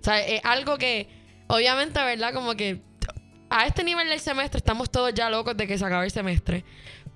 [0.00, 1.08] O sea, es algo que,
[1.48, 2.32] obviamente, ¿verdad?
[2.32, 2.80] Como que
[3.50, 6.64] a este nivel del semestre estamos todos ya locos de que se acabe el semestre.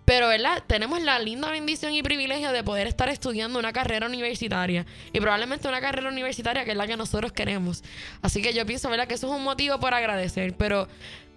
[0.05, 0.65] Pero, ¿verdad?
[0.67, 4.85] Tenemos la linda bendición y privilegio de poder estar estudiando una carrera universitaria.
[5.13, 7.85] Y probablemente una carrera universitaria que es la que nosotros queremos.
[8.21, 9.07] Así que yo pienso, ¿verdad?
[9.07, 10.57] Que eso es un motivo por agradecer.
[10.57, 10.89] Pero,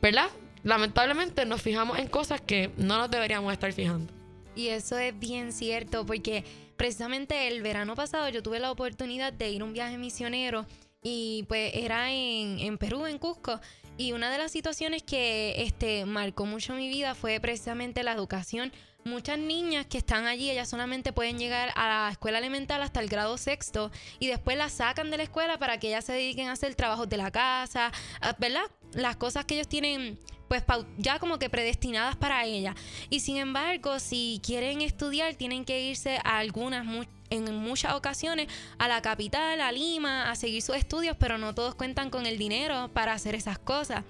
[0.01, 0.29] ¿verdad?
[0.63, 4.11] Lamentablemente nos fijamos en cosas que no nos deberíamos estar fijando.
[4.55, 6.43] Y eso es bien cierto, porque
[6.75, 10.65] precisamente el verano pasado yo tuve la oportunidad de ir a un viaje misionero
[11.07, 13.61] y pues era en, en Perú, en Cusco.
[13.95, 18.73] Y una de las situaciones que este, marcó mucho mi vida fue precisamente la educación.
[19.03, 23.07] Muchas niñas que están allí, ellas solamente pueden llegar a la escuela elemental hasta el
[23.07, 26.53] grado sexto y después las sacan de la escuela para que ellas se dediquen a
[26.53, 28.63] hacer trabajos de la casa, a- ¿verdad?
[28.93, 30.63] Las cosas que ellos tienen pues
[30.97, 32.75] ya como que predestinadas para ellas.
[33.11, 38.47] Y sin embargo, si quieren estudiar, tienen que irse a algunas, mu- en muchas ocasiones,
[38.77, 42.37] a la capital, a Lima, a seguir sus estudios, pero no todos cuentan con el
[42.37, 44.03] dinero para hacer esas cosas.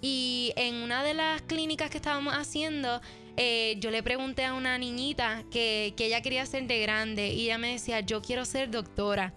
[0.00, 3.00] Y en una de las clínicas que estábamos haciendo,
[3.36, 7.44] eh, yo le pregunté a una niñita que, que ella quería ser de grande y
[7.44, 9.34] ella me decía, yo quiero ser doctora.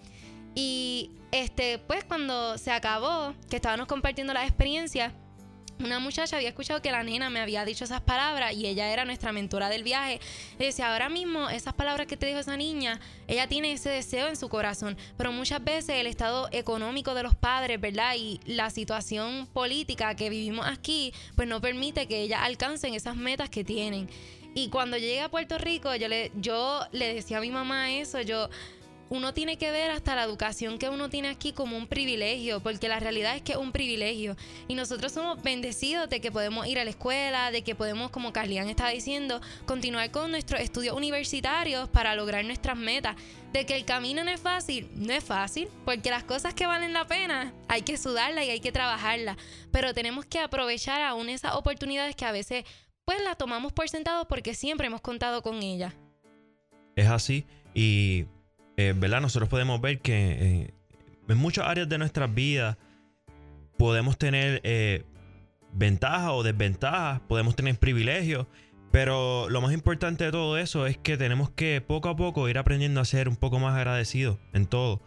[0.56, 5.14] Y este, pues cuando se acabó, que estábamos compartiendo las experiencias,
[5.80, 9.06] una muchacha había escuchado que la nena me había dicho esas palabras y ella era
[9.06, 10.20] nuestra mentora del viaje.
[10.60, 14.28] Le decía, ahora mismo esas palabras que te dijo esa niña, ella tiene ese deseo
[14.28, 18.16] en su corazón, pero muchas veces el estado económico de los padres, ¿verdad?
[18.18, 23.50] Y la situación política que vivimos aquí, pues no permite que ellas alcancen esas metas
[23.50, 24.10] que tienen.
[24.56, 28.22] Y cuando llegué a Puerto Rico, yo le, yo le decía a mi mamá eso,
[28.22, 28.50] yo,
[29.10, 32.88] uno tiene que ver hasta la educación que uno tiene aquí como un privilegio, porque
[32.88, 34.36] la realidad es que es un privilegio.
[34.68, 38.34] Y nosotros somos bendecidos de que podemos ir a la escuela, de que podemos, como
[38.34, 43.16] Carlian estaba diciendo, continuar con nuestros estudios universitarios para lograr nuestras metas.
[43.52, 46.92] De que el camino no es fácil, no es fácil, porque las cosas que valen
[46.92, 49.38] la pena hay que sudarlas y hay que trabajarlas.
[49.72, 52.66] Pero tenemos que aprovechar aún esas oportunidades que a veces
[53.06, 55.94] pues las tomamos por sentado porque siempre hemos contado con ellas.
[56.96, 57.46] Es así.
[57.74, 58.26] Y,
[58.78, 59.22] eh, ¿verdad?
[59.22, 60.74] Nosotros podemos ver que eh,
[61.28, 62.78] en muchas áreas de nuestras vidas
[63.78, 65.04] podemos tener eh,
[65.74, 68.48] ventajas o desventajas, podemos tener privilegios,
[68.92, 72.58] pero lo más importante de todo eso es que tenemos que poco a poco ir
[72.58, 75.02] aprendiendo a ser un poco más agradecidos en todo.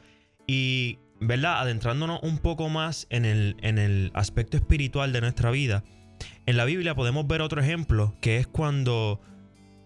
[0.47, 1.61] Y, ¿verdad?
[1.61, 5.85] Adentrándonos un poco más en el, en el aspecto espiritual de nuestra vida.
[6.47, 9.21] En la Biblia podemos ver otro ejemplo, que es cuando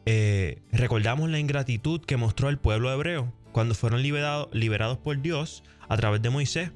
[0.07, 5.63] eh, recordamos la ingratitud que mostró el pueblo hebreo cuando fueron liberado- liberados por Dios
[5.89, 6.71] a través de Moisés.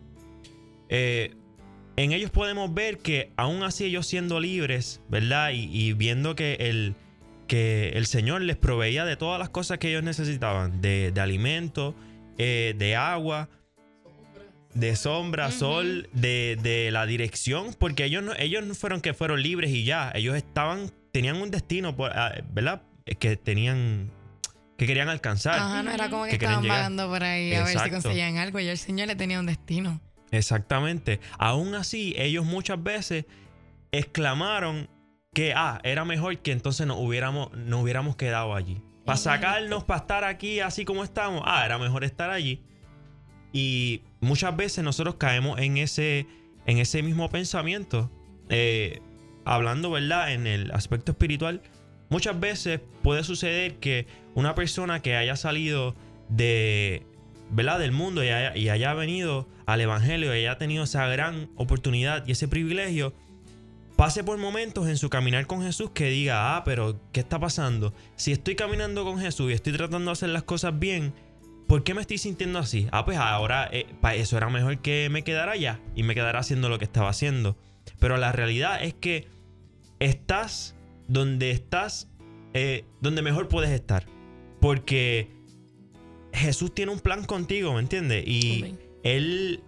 [0.88, 1.34] Eh,
[1.96, 5.50] en ellos podemos ver que aún así ellos siendo libres, ¿verdad?
[5.52, 6.94] Y, y viendo que el,
[7.46, 11.94] que el Señor les proveía de todas las cosas que ellos necesitaban, de, de alimento,
[12.36, 13.48] eh, de agua,
[14.74, 19.40] de sombra, sol, de, de la dirección, porque ellos no, ellos no fueron que fueron
[19.40, 22.82] libres y ya, ellos estaban, tenían un destino, ah, ¿verdad?
[23.20, 24.10] Que tenían,
[24.76, 25.54] que querían alcanzar.
[25.54, 28.68] Ajá, no era como que, estaban vagando por ahí a ver si conseguían algo y
[28.68, 30.00] el Señor le tenía un destino.
[30.30, 31.20] Exactamente.
[31.38, 33.26] Aún así, ellos muchas veces
[33.92, 34.88] exclamaron
[35.32, 38.82] que ah, era mejor que entonces nos hubiéramos, nos hubiéramos quedado allí.
[39.04, 42.62] Para sacarnos, para estar aquí así como estamos, ah, era mejor estar allí.
[43.52, 46.26] Y muchas veces nosotros caemos en ese,
[46.66, 48.10] en ese mismo pensamiento.
[48.48, 49.00] Eh,
[49.44, 50.32] hablando, ¿verdad?
[50.32, 51.62] En el aspecto espiritual,
[52.08, 55.94] muchas veces puede suceder que una persona que haya salido
[56.28, 57.06] de,
[57.50, 57.78] ¿verdad?
[57.78, 62.26] del mundo y haya, y haya venido al Evangelio y haya tenido esa gran oportunidad
[62.26, 63.12] y ese privilegio,
[63.96, 67.94] pase por momentos en su caminar con Jesús que diga, ah, pero ¿qué está pasando?
[68.16, 71.14] Si estoy caminando con Jesús y estoy tratando de hacer las cosas bien,
[71.68, 72.88] ¿por qué me estoy sintiendo así?
[72.90, 76.40] Ah, pues ahora eh, pa- eso era mejor que me quedara allá y me quedara
[76.40, 77.56] haciendo lo que estaba haciendo.
[78.00, 79.28] Pero la realidad es que
[80.00, 80.74] estás
[81.08, 82.08] donde estás,
[82.52, 84.06] eh, donde mejor puedes estar.
[84.64, 85.28] Porque
[86.32, 88.24] Jesús tiene un plan contigo, ¿me entiendes?
[88.26, 88.78] Y Amén.
[89.02, 89.62] Él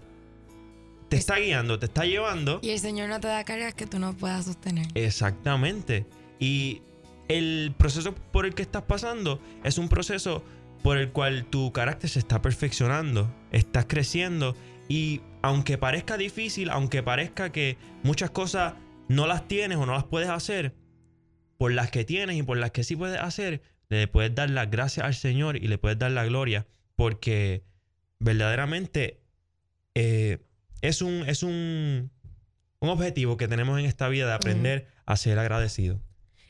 [1.11, 2.61] te está guiando, te está llevando.
[2.63, 4.87] Y el Señor no te da cargas que tú no puedas sostener.
[4.95, 6.07] Exactamente.
[6.41, 6.81] Y
[7.29, 10.43] el proceso por el que estás pasando es un proceso
[10.83, 14.57] por el cual tu carácter se está perfeccionando, estás creciendo
[14.89, 18.73] y aunque parezca difícil, aunque parezca que muchas cosas
[19.09, 20.75] no las tienes o no las puedes hacer,
[21.59, 24.71] por las que tienes y por las que sí puedes hacer, le puedes dar las
[24.71, 27.65] gracias al Señor y le puedes dar la gloria porque
[28.19, 29.21] verdaderamente
[29.95, 30.39] eh,
[30.83, 32.11] es un, es un,
[32.81, 36.01] un objetivo que tenemos en esta vida de aprender a ser agradecido.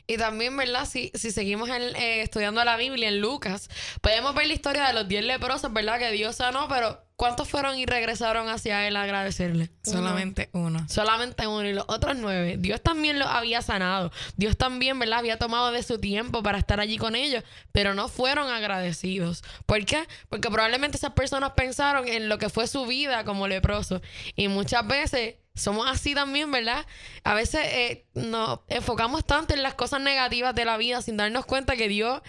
[0.08, 0.86] Y también, ¿verdad?
[0.86, 3.68] Si, si seguimos eh, estudiando la Biblia en Lucas,
[4.00, 5.98] podemos ver la historia de los 10 leprosos, ¿verdad?
[5.98, 9.70] Que Dios sanó, pero ¿cuántos fueron y regresaron hacia Él a agradecerle?
[9.82, 10.86] Solamente uno.
[10.88, 12.56] Solamente uno y los otros nueve.
[12.58, 14.12] Dios también los había sanado.
[14.36, 15.20] Dios también, ¿verdad?
[15.20, 17.42] Había tomado de su tiempo para estar allí con ellos,
[17.72, 19.42] pero no fueron agradecidos.
[19.64, 20.06] ¿Por qué?
[20.28, 24.02] Porque probablemente esas personas pensaron en lo que fue su vida como leproso.
[24.36, 26.86] Y muchas veces somos así también, ¿verdad?
[27.24, 31.46] A veces eh, nos enfocamos tanto en las cosas negativas de la vida sin darnos
[31.46, 32.20] cuenta que Dios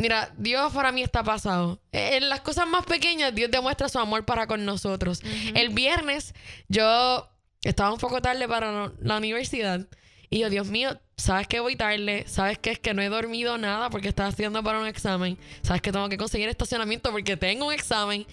[0.00, 1.78] Mira, Dios para mí está pasado.
[1.92, 5.20] Eh, En las cosas más pequeñas, Dios demuestra su amor para con nosotros.
[5.54, 6.34] El viernes,
[6.68, 7.28] yo
[7.62, 9.86] estaba un poco tarde para la universidad.
[10.30, 13.58] Y yo, Dios mío, sabes que voy tarde, sabes que es que no he dormido
[13.58, 17.66] nada porque estaba estudiando para un examen, sabes que tengo que conseguir estacionamiento porque tengo
[17.66, 18.26] un examen.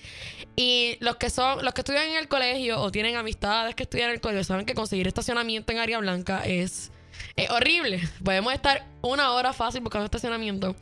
[0.56, 4.10] Y los que son, los que estudian en el colegio o tienen amistades que estudian
[4.10, 6.92] en el colegio saben que conseguir estacionamiento en área blanca es,
[7.36, 8.08] es horrible.
[8.24, 10.78] Podemos estar una hora fácil buscando estacionamiento.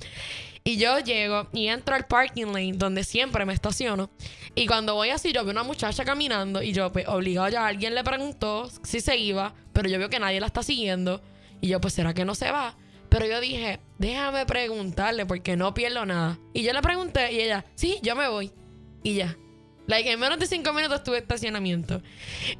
[0.67, 4.09] Y yo llego y entro al parking lane donde siempre me estaciono.
[4.55, 7.93] Y cuando voy así, yo veo una muchacha caminando y yo, pues, obligado ya alguien
[7.93, 11.21] le preguntó si se iba, pero yo veo que nadie la está siguiendo.
[11.61, 12.75] Y yo, pues, ¿será que no se va?
[13.09, 16.39] Pero yo dije, déjame preguntarle porque no pierdo nada.
[16.51, 18.51] Y yo le pregunté y ella, sí, yo me voy.
[19.03, 19.37] Y ya.
[19.87, 22.01] Like, en menos de cinco minutos tuve estacionamiento.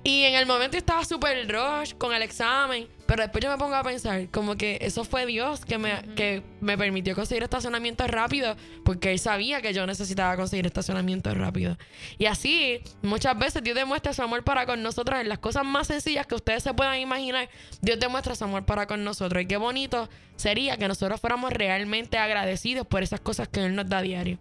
[0.03, 2.87] Y en el momento estaba súper rush con el examen.
[3.07, 6.41] Pero después yo me pongo a pensar, como que eso fue Dios que me, que
[6.59, 8.55] me permitió conseguir estacionamiento rápido.
[8.83, 11.77] Porque Él sabía que yo necesitaba conseguir estacionamiento rápido.
[12.17, 15.87] Y así, muchas veces Dios demuestra su amor para con nosotros en las cosas más
[15.87, 17.49] sencillas que ustedes se puedan imaginar.
[17.81, 19.41] Dios demuestra su amor para con nosotros.
[19.43, 23.89] Y qué bonito sería que nosotros fuéramos realmente agradecidos por esas cosas que Él nos
[23.89, 24.39] da a diario.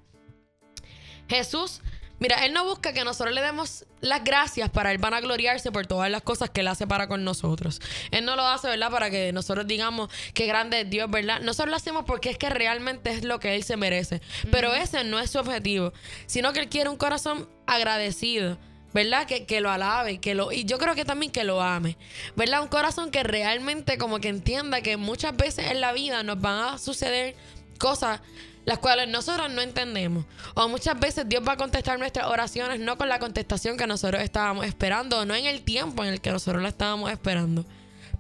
[1.29, 1.81] Jesús,
[2.19, 5.73] mira, Él no busca que nosotros le demos las gracias para Él van a gloriarse
[5.73, 7.81] por todas las cosas que Él hace para con nosotros.
[8.11, 8.91] Él no lo hace, ¿verdad?
[8.91, 11.41] Para que nosotros digamos qué grande es Dios, ¿verdad?
[11.41, 14.21] Nosotros lo hacemos porque es que realmente es lo que Él se merece.
[14.51, 15.93] Pero ese no es su objetivo,
[16.27, 18.59] sino que Él quiere un corazón agradecido.
[18.93, 19.27] ¿Verdad?
[19.27, 21.99] Que, que lo alabe, que lo, y yo creo que también que lo ame,
[22.37, 22.63] ¿verdad?
[22.63, 26.75] Un corazón que realmente como que entienda que muchas veces en la vida nos van
[26.75, 27.35] a suceder
[27.81, 28.21] cosas
[28.65, 30.25] las cuales nosotros no entendemos.
[30.55, 34.23] O muchas veces Dios va a contestar nuestras oraciones no con la contestación que nosotros
[34.23, 37.65] estábamos esperando, o no en el tiempo en el que nosotros la estábamos esperando.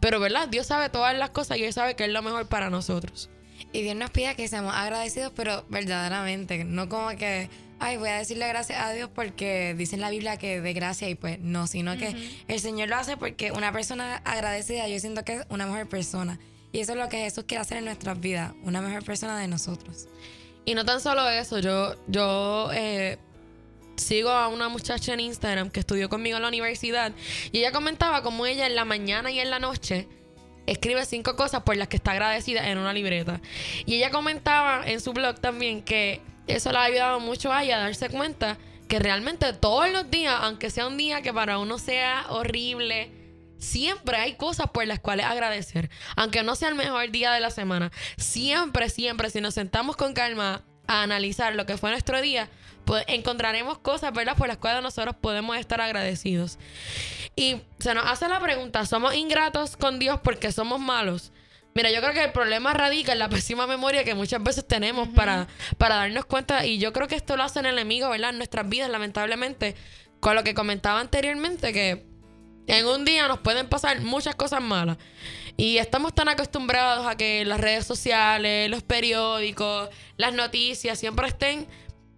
[0.00, 0.48] Pero, ¿verdad?
[0.48, 3.30] Dios sabe todas las cosas y Él sabe que es lo mejor para nosotros.
[3.72, 7.48] Y Dios nos pide que seamos agradecidos, pero verdaderamente, no como que,
[7.80, 11.08] ay, voy a decirle gracias a Dios porque dice en la Biblia que de gracia
[11.08, 12.14] y pues no, sino que
[12.46, 16.38] el Señor lo hace porque una persona agradecida, yo siento que es una mejor persona.
[16.74, 19.46] Y eso es lo que Jesús quiere hacer en nuestras vidas, una mejor persona de
[19.46, 20.08] nosotros.
[20.64, 23.16] Y no tan solo eso, yo, yo eh,
[23.94, 27.12] sigo a una muchacha en Instagram que estudió conmigo en la universidad
[27.52, 30.08] y ella comentaba cómo ella en la mañana y en la noche
[30.66, 33.40] escribe cinco cosas por las que está agradecida en una libreta.
[33.86, 37.76] Y ella comentaba en su blog también que eso le ha ayudado mucho a ella
[37.76, 38.58] a darse cuenta
[38.88, 43.23] que realmente todos los días, aunque sea un día que para uno sea horrible,
[43.64, 45.90] siempre hay cosas por las cuales agradecer.
[46.14, 50.14] Aunque no sea el mejor día de la semana, siempre, siempre, si nos sentamos con
[50.14, 52.48] calma a analizar lo que fue nuestro día,
[52.84, 56.58] pues encontraremos cosas, ¿verdad?, por las cuales nosotros podemos estar agradecidos.
[57.34, 61.32] Y se nos hace la pregunta, ¿somos ingratos con Dios porque somos malos?
[61.74, 65.08] Mira, yo creo que el problema radica en la pésima memoria que muchas veces tenemos
[65.08, 65.48] para,
[65.78, 68.68] para darnos cuenta, y yo creo que esto lo hace el enemigo, ¿verdad?, en nuestras
[68.68, 69.74] vidas, lamentablemente,
[70.20, 72.06] con lo que comentaba anteriormente, que
[72.66, 74.96] en un día nos pueden pasar muchas cosas malas.
[75.56, 81.66] Y estamos tan acostumbrados a que las redes sociales, los periódicos, las noticias siempre estén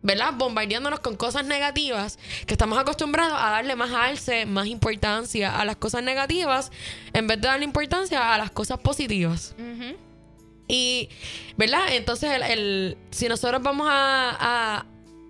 [0.02, 0.34] ¿verdad?
[0.34, 2.16] Bombardeándonos con cosas negativas,
[2.46, 6.70] que estamos acostumbrados a darle más alce, más importancia a las cosas negativas,
[7.12, 9.56] en vez de darle importancia a las cosas positivas.
[10.68, 11.08] Y,
[11.56, 11.86] ¿verdad?
[11.90, 14.86] Entonces, el, el- si nosotros vamos a, a-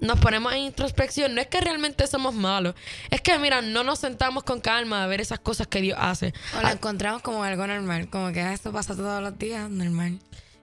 [0.07, 2.74] Nos ponemos en introspección, no es que realmente somos malos,
[3.11, 6.32] es que, mira, no nos sentamos con calma a ver esas cosas que Dios hace.
[6.57, 10.18] O lo encontramos como algo normal, como que "Ah, esto pasa todos los días, normal.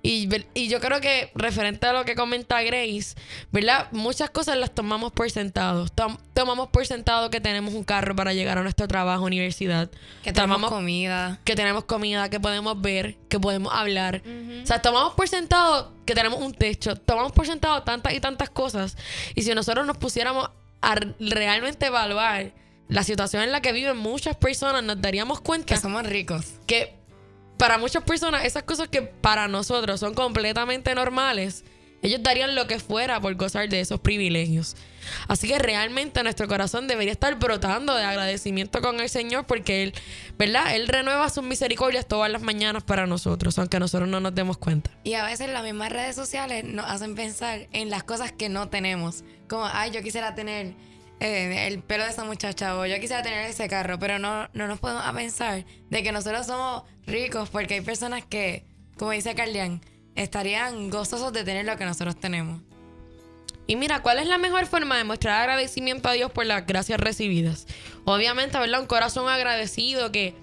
[0.05, 3.15] Y, y yo creo que referente a lo que comenta Grace,
[3.53, 3.87] ¿verdad?
[3.93, 5.87] Muchas cosas las tomamos por sentado.
[5.87, 9.89] Tom- tomamos por sentado que tenemos un carro para llegar a nuestro trabajo, universidad.
[10.21, 11.39] Que tenemos Tomamos- comida.
[11.45, 14.21] que tenemos comida, que podemos ver, que podemos hablar.
[14.61, 18.49] O sea, tomamos por sentado que tenemos un techo, tomamos por sentado tantas y tantas
[18.49, 18.97] cosas.
[19.35, 20.49] Y si nosotros nos pusiéramos
[20.81, 22.51] a realmente evaluar
[22.89, 26.45] la situación en la que viven muchas personas, nos daríamos cuenta Que somos ricos.
[26.67, 26.93] que
[27.63, 31.63] para muchas personas esas cosas que para nosotros son completamente normales,
[32.01, 34.75] ellos darían lo que fuera por gozar de esos privilegios.
[35.29, 39.93] Así que realmente nuestro corazón debería estar brotando de agradecimiento con el Señor porque Él,
[40.37, 40.75] ¿verdad?
[40.75, 44.91] Él renueva sus misericordias todas las mañanas para nosotros, aunque nosotros no nos demos cuenta.
[45.05, 48.67] Y a veces las mismas redes sociales nos hacen pensar en las cosas que no
[48.67, 49.23] tenemos.
[49.47, 50.73] Como, ay, yo quisiera tener
[51.19, 54.67] eh, el pelo de esa muchacha o yo quisiera tener ese carro, pero no, no
[54.67, 58.65] nos podemos a pensar de que nosotros somos ricos porque hay personas que,
[58.97, 59.81] como dice Carlian,
[60.15, 62.61] estarían gozosos de tener lo que nosotros tenemos.
[63.65, 66.99] Y mira, ¿cuál es la mejor forma de mostrar agradecimiento a Dios por las gracias
[66.99, 67.65] recibidas?
[68.03, 68.81] Obviamente, ¿verdad?
[68.81, 70.35] Un corazón agradecido que,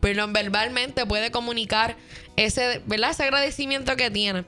[0.00, 1.96] perdón, verbalmente puede comunicar
[2.34, 3.12] ese, ¿verdad?
[3.12, 4.44] Ese agradecimiento que tiene.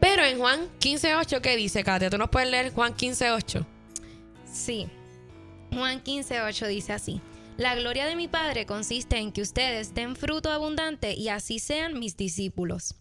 [0.00, 2.10] Pero en Juan 15.8, ¿qué dice, Katia?
[2.10, 3.64] ¿Tú nos puedes leer Juan 15.8?
[4.56, 4.88] Sí.
[5.72, 7.20] Juan 15:8 dice así:
[7.58, 11.98] La gloria de mi Padre consiste en que ustedes den fruto abundante y así sean
[11.98, 12.94] mis discípulos.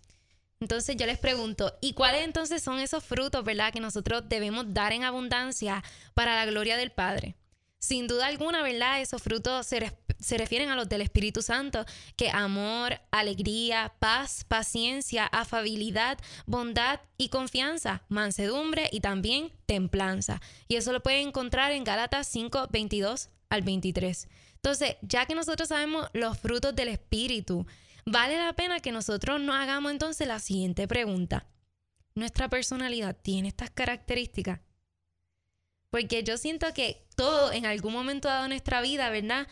[0.60, 4.94] Entonces yo les pregunto, ¿y cuáles entonces son esos frutos, verdad, que nosotros debemos dar
[4.94, 5.84] en abundancia
[6.14, 7.36] para la gloria del Padre?
[7.80, 9.02] Sin duda alguna, ¿verdad?
[9.02, 11.86] Esos frutos se, se refieren a los del Espíritu Santo,
[12.16, 20.42] que amor, alegría, paz, paciencia, afabilidad, bondad y confianza, mansedumbre y también templanza.
[20.68, 24.28] Y eso lo pueden encontrar en Gálatas 5, 22 al 23.
[24.56, 27.66] Entonces, ya que nosotros sabemos los frutos del Espíritu,
[28.06, 31.46] vale la pena que nosotros nos hagamos entonces la siguiente pregunta.
[32.16, 34.62] ¿Nuestra personalidad tiene estas características?
[35.90, 39.48] Porque yo siento que todo en algún momento dado de nuestra vida, ¿verdad?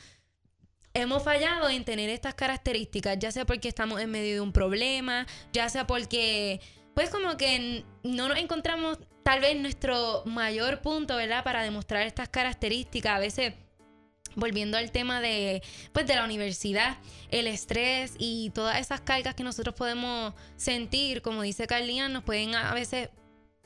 [0.96, 5.26] Hemos fallado en tener estas características, ya sea porque estamos en medio de un problema,
[5.52, 6.62] ya sea porque,
[6.94, 11.44] pues como que no nos encontramos tal vez nuestro mayor punto, ¿verdad?
[11.44, 13.16] Para demostrar estas características.
[13.16, 13.54] A veces
[14.36, 15.62] volviendo al tema de
[15.94, 16.98] pues de la universidad,
[17.30, 22.56] el estrés y todas esas cargas que nosotros podemos sentir, como dice Carlian, nos pueden
[22.56, 23.10] a veces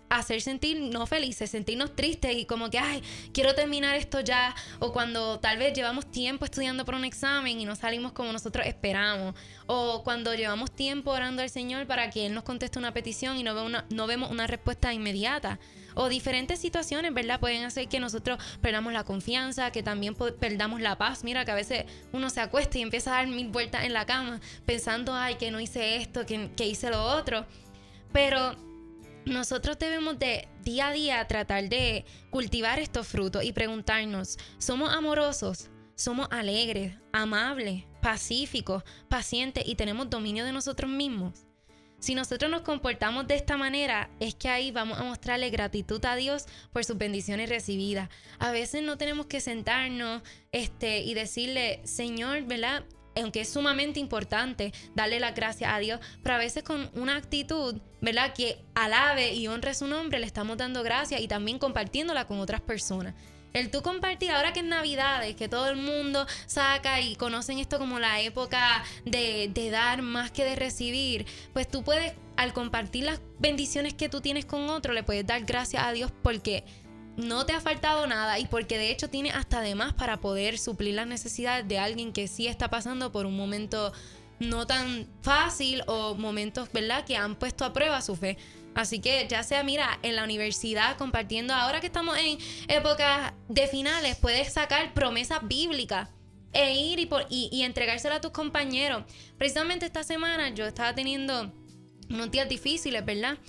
[0.09, 3.03] hacer sentir no felices, sentirnos tristes y como que, ay,
[3.33, 7.65] quiero terminar esto ya, o cuando tal vez llevamos tiempo estudiando para un examen y
[7.65, 9.35] no salimos como nosotros esperamos,
[9.65, 13.43] o cuando llevamos tiempo orando al Señor para que Él nos conteste una petición y
[13.43, 15.59] no, ve una- no vemos una respuesta inmediata,
[15.99, 17.39] o diferentes situaciones, ¿verdad?
[17.39, 21.23] Pueden hacer que nosotros perdamos la confianza, que también perdamos la paz.
[21.23, 24.05] Mira que a veces uno se acuesta y empieza a dar mil vueltas en la
[24.05, 27.47] cama pensando, ay, que no hice esto, que, que hice lo otro.
[28.13, 28.55] Pero
[29.27, 35.69] nosotros debemos de día a día tratar de cultivar estos frutos y preguntarnos, ¿somos amorosos?
[35.95, 41.47] ¿Somos alegres, amables, pacíficos, pacientes y tenemos dominio de nosotros mismos?
[41.99, 46.15] Si nosotros nos comportamos de esta manera, es que ahí vamos a mostrarle gratitud a
[46.15, 48.09] Dios por sus bendiciones recibidas.
[48.37, 50.21] A veces no tenemos que sentarnos
[50.51, 52.85] este, y decirle, Señor, ¿verdad?
[53.19, 57.75] Aunque es sumamente importante darle las gracias a Dios, pero a veces con una actitud,
[58.01, 58.33] ¿verdad?
[58.33, 62.61] Que alabe y honre su nombre, le estamos dando gracias y también compartiéndola con otras
[62.61, 63.13] personas.
[63.53, 67.79] El tú compartir, ahora que es Navidades, que todo el mundo saca y conocen esto
[67.79, 73.05] como la época de, de dar más que de recibir, pues tú puedes, al compartir
[73.05, 76.65] las bendiciones que tú tienes con otro, le puedes dar gracias a Dios porque
[77.17, 80.57] no te ha faltado nada y porque de hecho tiene hasta de más para poder
[80.57, 83.91] suplir las necesidades de alguien que sí está pasando por un momento
[84.39, 88.37] no tan fácil o momentos, ¿verdad?, que han puesto a prueba su fe.
[88.75, 92.37] Así que ya sea, mira, en la universidad compartiendo, ahora que estamos en
[92.67, 96.09] épocas de finales, puedes sacar promesas bíblicas
[96.53, 99.03] e ir y, por, y, entregársela a tus compañeros.
[99.39, 101.51] Precisamente esta semana yo estaba teniendo
[102.09, 103.39] unos días difíciles, ¿verdad?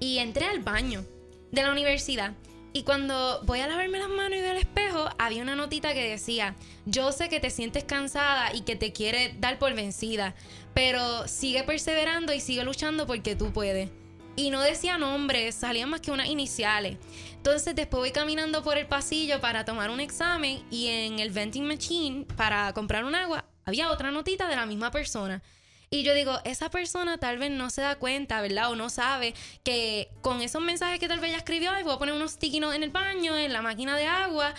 [0.00, 1.04] Y entré al baño
[1.52, 2.32] de la universidad.
[2.72, 6.08] Y cuando voy a lavarme las manos y veo el espejo, había una notita que
[6.10, 6.54] decía,
[6.84, 10.34] yo sé que te sientes cansada y que te quiere dar por vencida,
[10.74, 13.88] pero sigue perseverando y sigue luchando porque tú puedes.
[14.36, 16.96] y no decía nombres, salían más que unas iniciales.
[17.34, 21.66] Entonces después voy caminando por el pasillo para tomar un examen y en el vending
[21.66, 25.42] machine para comprar un agua había otra notita de la misma persona.
[25.90, 28.70] Y yo digo, esa persona tal vez no se da cuenta, ¿verdad?
[28.70, 29.34] O no sabe
[29.64, 32.82] que con esos mensajes que tal vez ella escribió, voy a poner unos sticky en
[32.82, 34.54] el baño, en la máquina de agua,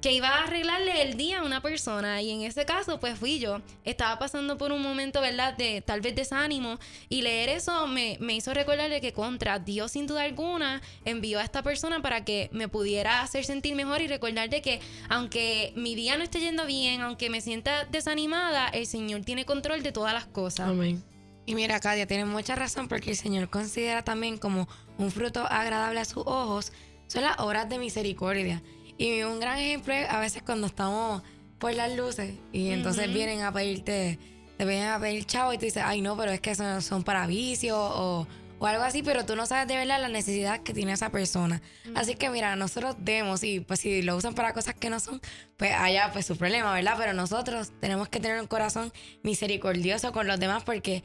[0.00, 2.22] que iba a arreglarle el día a una persona.
[2.22, 3.60] Y en ese caso, pues fui yo.
[3.84, 5.56] Estaba pasando por un momento, ¿verdad?
[5.56, 6.78] De tal vez desánimo.
[7.08, 11.44] Y leer eso me, me hizo recordarle que contra Dios, sin duda alguna, envió a
[11.44, 15.94] esta persona para que me pudiera hacer sentir mejor y recordar de que aunque mi
[15.94, 20.14] día no esté yendo bien, aunque me sienta desanimada, el Señor tiene control de todas
[20.14, 20.68] las cosas.
[20.68, 21.02] Amén.
[21.46, 26.00] Y mira, Kadia, tienes mucha razón porque el Señor considera también como un fruto agradable
[26.00, 26.72] a sus ojos
[27.10, 28.62] son las obras de misericordia.
[29.00, 31.22] Y un gran ejemplo es a veces cuando estamos
[31.58, 34.18] por las luces y entonces vienen a pedirte,
[34.58, 37.02] te vienen a pedir chavo y tú dices, ay no, pero es que son, son
[37.02, 38.26] para vicio o,
[38.58, 41.62] o algo así, pero tú no sabes de verdad la necesidad que tiene esa persona.
[41.94, 45.22] Así que mira, nosotros demos y pues si lo usan para cosas que no son,
[45.56, 46.96] pues allá pues su problema, ¿verdad?
[46.98, 48.92] Pero nosotros tenemos que tener un corazón
[49.22, 51.04] misericordioso con los demás porque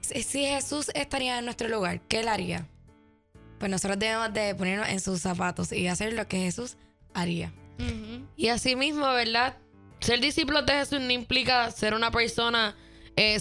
[0.00, 2.66] si si Jesús estaría en nuestro lugar, ¿qué él haría?
[3.58, 6.78] Pues nosotros debemos de ponernos en sus zapatos y hacer lo que Jesús
[7.14, 7.52] haría.
[7.78, 8.26] Ujú.
[8.36, 9.56] Y así mismo, ¿verdad?
[10.00, 12.76] Ser discípulo de Jesús no implica ser una persona
[13.16, 13.40] eh,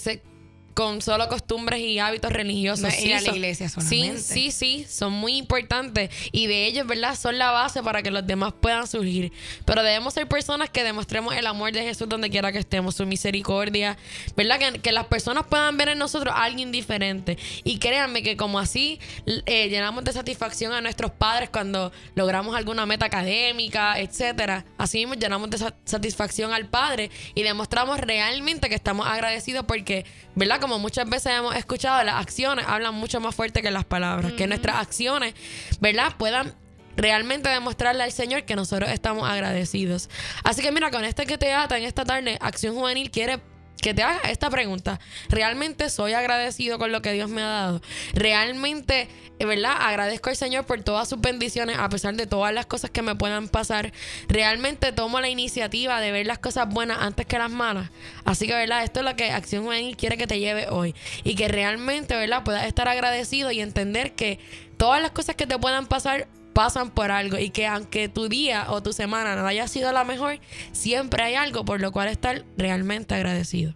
[0.78, 2.82] con solo costumbres y hábitos religiosos.
[2.93, 4.19] No ir a la iglesia Sí, solamente.
[4.21, 7.17] sí, sí, son muy importantes y de ellos, ¿verdad?
[7.17, 9.32] Son la base para que los demás puedan surgir.
[9.65, 13.07] Pero debemos ser personas que demostremos el amor de Jesús donde quiera que estemos, su
[13.07, 13.97] misericordia,
[14.36, 14.59] ¿verdad?
[14.59, 17.39] Que, que las personas puedan ver en nosotros a alguien diferente.
[17.63, 18.99] Y créanme que como así
[19.47, 24.63] eh, llenamos de satisfacción a nuestros padres cuando logramos alguna meta académica, etcétera.
[24.78, 30.05] Así mismo llenamos de sa- satisfacción al Padre y demostramos realmente que estamos agradecidos porque,
[30.36, 30.61] ¿verdad?
[30.68, 34.34] Como muchas veces hemos escuchado, las acciones hablan mucho más fuerte que las palabras.
[34.34, 35.34] Que nuestras acciones,
[35.80, 36.13] ¿verdad?
[36.18, 36.53] Puedan
[36.97, 40.09] realmente demostrarle al Señor que nosotros estamos agradecidos.
[40.43, 43.39] Así que mira, con este que te ata en esta tarde, Acción Juvenil quiere
[43.82, 44.99] que te haga esta pregunta.
[45.30, 47.82] ¿Realmente soy agradecido con lo que Dios me ha dado?
[48.13, 49.07] ¿Realmente,
[49.39, 49.75] eh, verdad?
[49.80, 53.15] Agradezco al Señor por todas sus bendiciones a pesar de todas las cosas que me
[53.15, 53.93] puedan pasar.
[54.28, 57.89] ¿Realmente tomo la iniciativa de ver las cosas buenas antes que las malas?
[58.25, 58.84] Así que, ¿verdad?
[58.84, 60.95] Esto es lo que Acción Juvenil quiere que te lleve hoy.
[61.23, 62.43] Y que realmente, ¿verdad?
[62.43, 64.39] Puedas estar agradecido y entender que
[64.78, 66.28] todas las cosas que te puedan pasar
[66.58, 70.03] pasan por algo y que aunque tu día o tu semana no haya sido la
[70.03, 70.39] mejor,
[70.72, 73.76] siempre hay algo por lo cual estar realmente agradecido.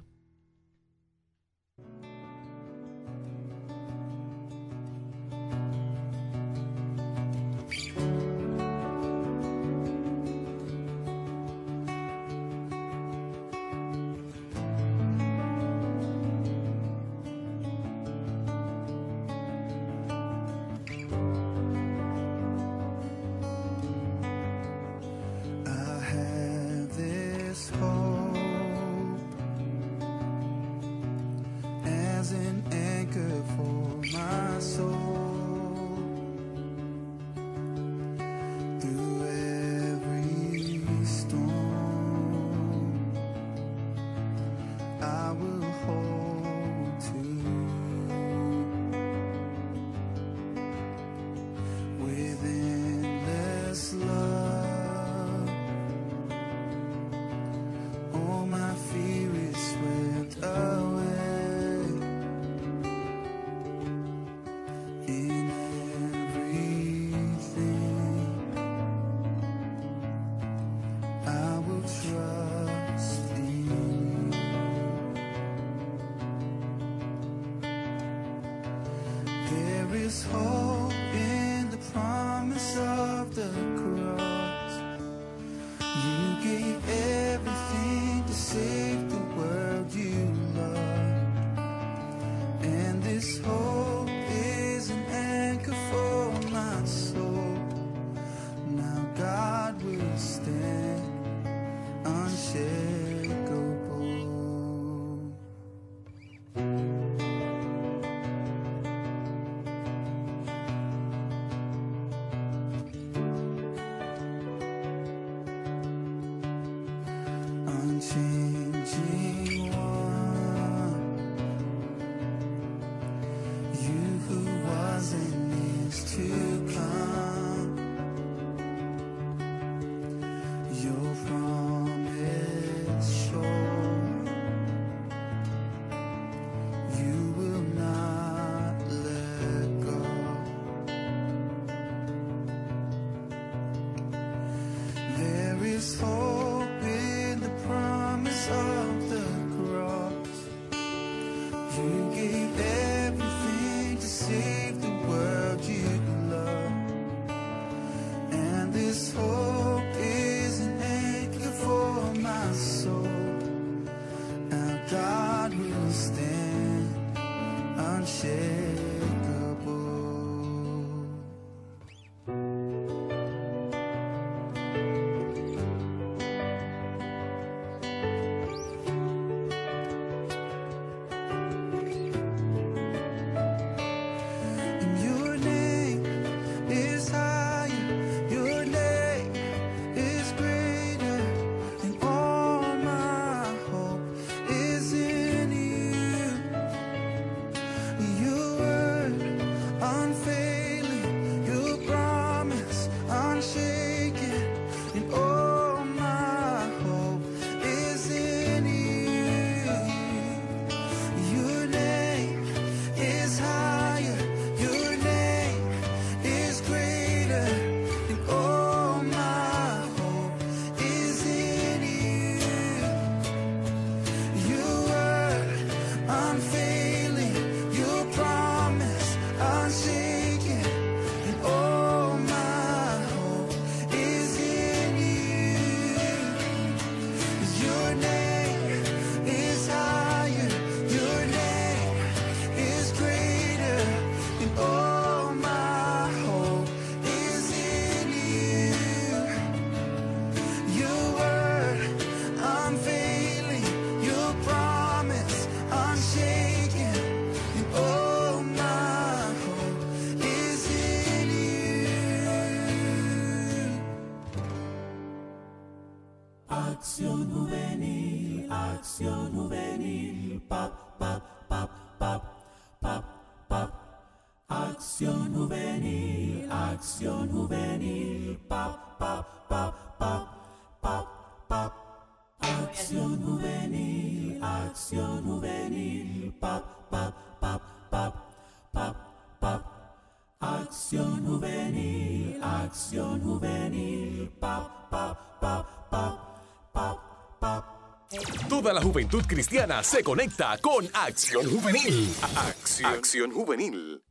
[298.92, 302.14] Juventud cristiana se conecta con Acción Juvenil.
[302.36, 304.04] Acción, Acción Juvenil.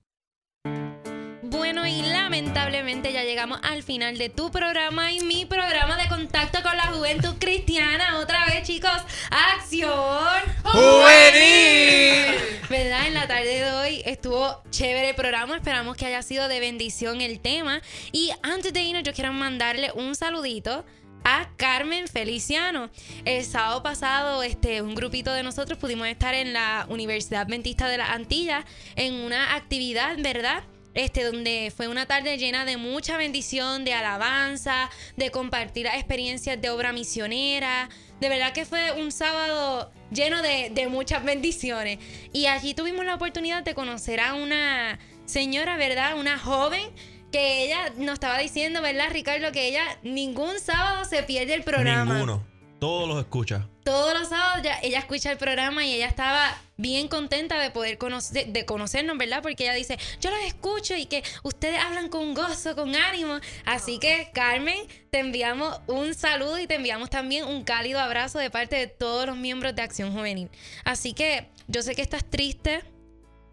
[1.43, 6.63] Bueno, y lamentablemente ya llegamos al final de tu programa y mi programa de contacto
[6.63, 8.21] con la juventud cristiana.
[8.21, 8.91] Otra vez, chicos,
[9.31, 12.39] acción ¡Juvenil!
[12.71, 13.07] ¿Verdad?
[13.07, 15.57] En la tarde de hoy estuvo chévere el programa.
[15.57, 17.83] Esperamos que haya sido de bendición el tema.
[18.13, 20.87] Y antes de irnos, yo quiero mandarle un saludito
[21.25, 22.91] a Carmen Feliciano.
[23.25, 27.99] El sábado pasado, este, un grupito de nosotros pudimos estar en la Universidad Adventista de
[27.99, 28.65] las Antillas
[28.97, 30.65] en una actividad, ¿verdad?
[30.93, 36.71] Este, donde fue una tarde llena de mucha bendición, de alabanza, de compartir experiencias de
[36.71, 37.89] obra misionera.
[38.21, 41.99] De verdad que fue un sábado lleno de, de muchas bendiciones.
[42.33, 46.19] Y allí tuvimos la oportunidad de conocer a una señora, ¿verdad?
[46.19, 46.91] Una joven
[47.31, 49.53] que ella nos estaba diciendo, ¿verdad, Ricardo?
[49.53, 52.15] Que ella ningún sábado se pierde el programa.
[52.15, 52.45] Ninguno.
[52.79, 53.69] Todos los escucha.
[53.85, 57.99] Todos los sábados ya- ella escucha el programa y ella estaba bien contenta de poder
[57.99, 59.43] conocer, de conocernos, ¿verdad?
[59.43, 63.39] Porque ella dice, yo los escucho y que ustedes hablan con gozo, con ánimo.
[63.67, 64.79] Así que, Carmen,
[65.11, 69.27] te enviamos un saludo y te enviamos también un cálido abrazo de parte de todos
[69.27, 70.49] los miembros de Acción Juvenil.
[70.85, 72.83] Así que, yo sé que estás triste.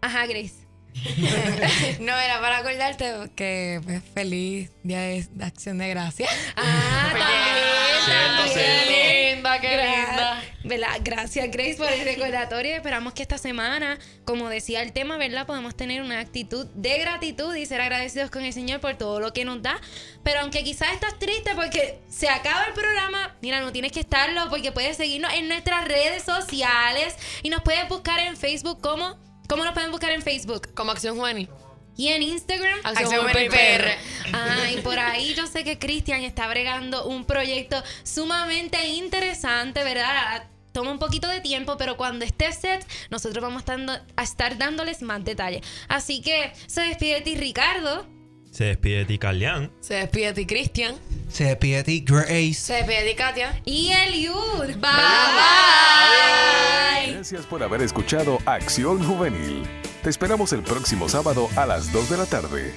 [0.00, 0.66] Ajá, Grace.
[2.00, 6.30] no, era para acordarte que pues, feliz Día de, Acción de Gracias.
[6.56, 7.12] Ah,
[8.38, 10.42] también, Qué linda, qué Gra- linda.
[10.64, 10.88] ¿verdad?
[11.02, 12.74] Gracias, Grace, por el recordatorio.
[12.74, 15.46] Esperamos que esta semana, como decía el tema, ¿verdad?
[15.46, 19.32] Podemos tener una actitud de gratitud y ser agradecidos con el Señor por todo lo
[19.32, 19.80] que nos da.
[20.24, 24.48] Pero aunque quizás estás triste porque se acaba el programa, mira, no tienes que estarlo
[24.50, 29.27] porque puedes seguirnos en nuestras redes sociales y nos puedes buscar en Facebook como...
[29.48, 30.74] ¿Cómo nos pueden buscar en Facebook?
[30.74, 31.48] Como Acción Juvenil.
[31.96, 33.88] Y en Instagram, Acción Acción PR.
[34.32, 40.48] Ah, y por ahí yo sé que Cristian está bregando un proyecto sumamente interesante, ¿verdad?
[40.72, 43.64] Toma un poquito de tiempo, pero cuando esté set, nosotros vamos
[44.16, 45.62] a estar dándoles más detalles.
[45.88, 48.06] Así que se despide de ti, Ricardo.
[48.52, 49.72] Se despide de ti, Calián.
[49.80, 50.94] Se despide de ti, Cristian.
[51.28, 52.54] Se despide de ti, Grace.
[52.54, 53.60] Se despide de ti, Katia.
[53.64, 54.66] Y Eliud.
[54.66, 54.88] Bye bye.
[57.12, 59.62] Gracias por haber escuchado Acción Juvenil.
[60.02, 62.74] Te esperamos el próximo sábado a las 2 de la tarde.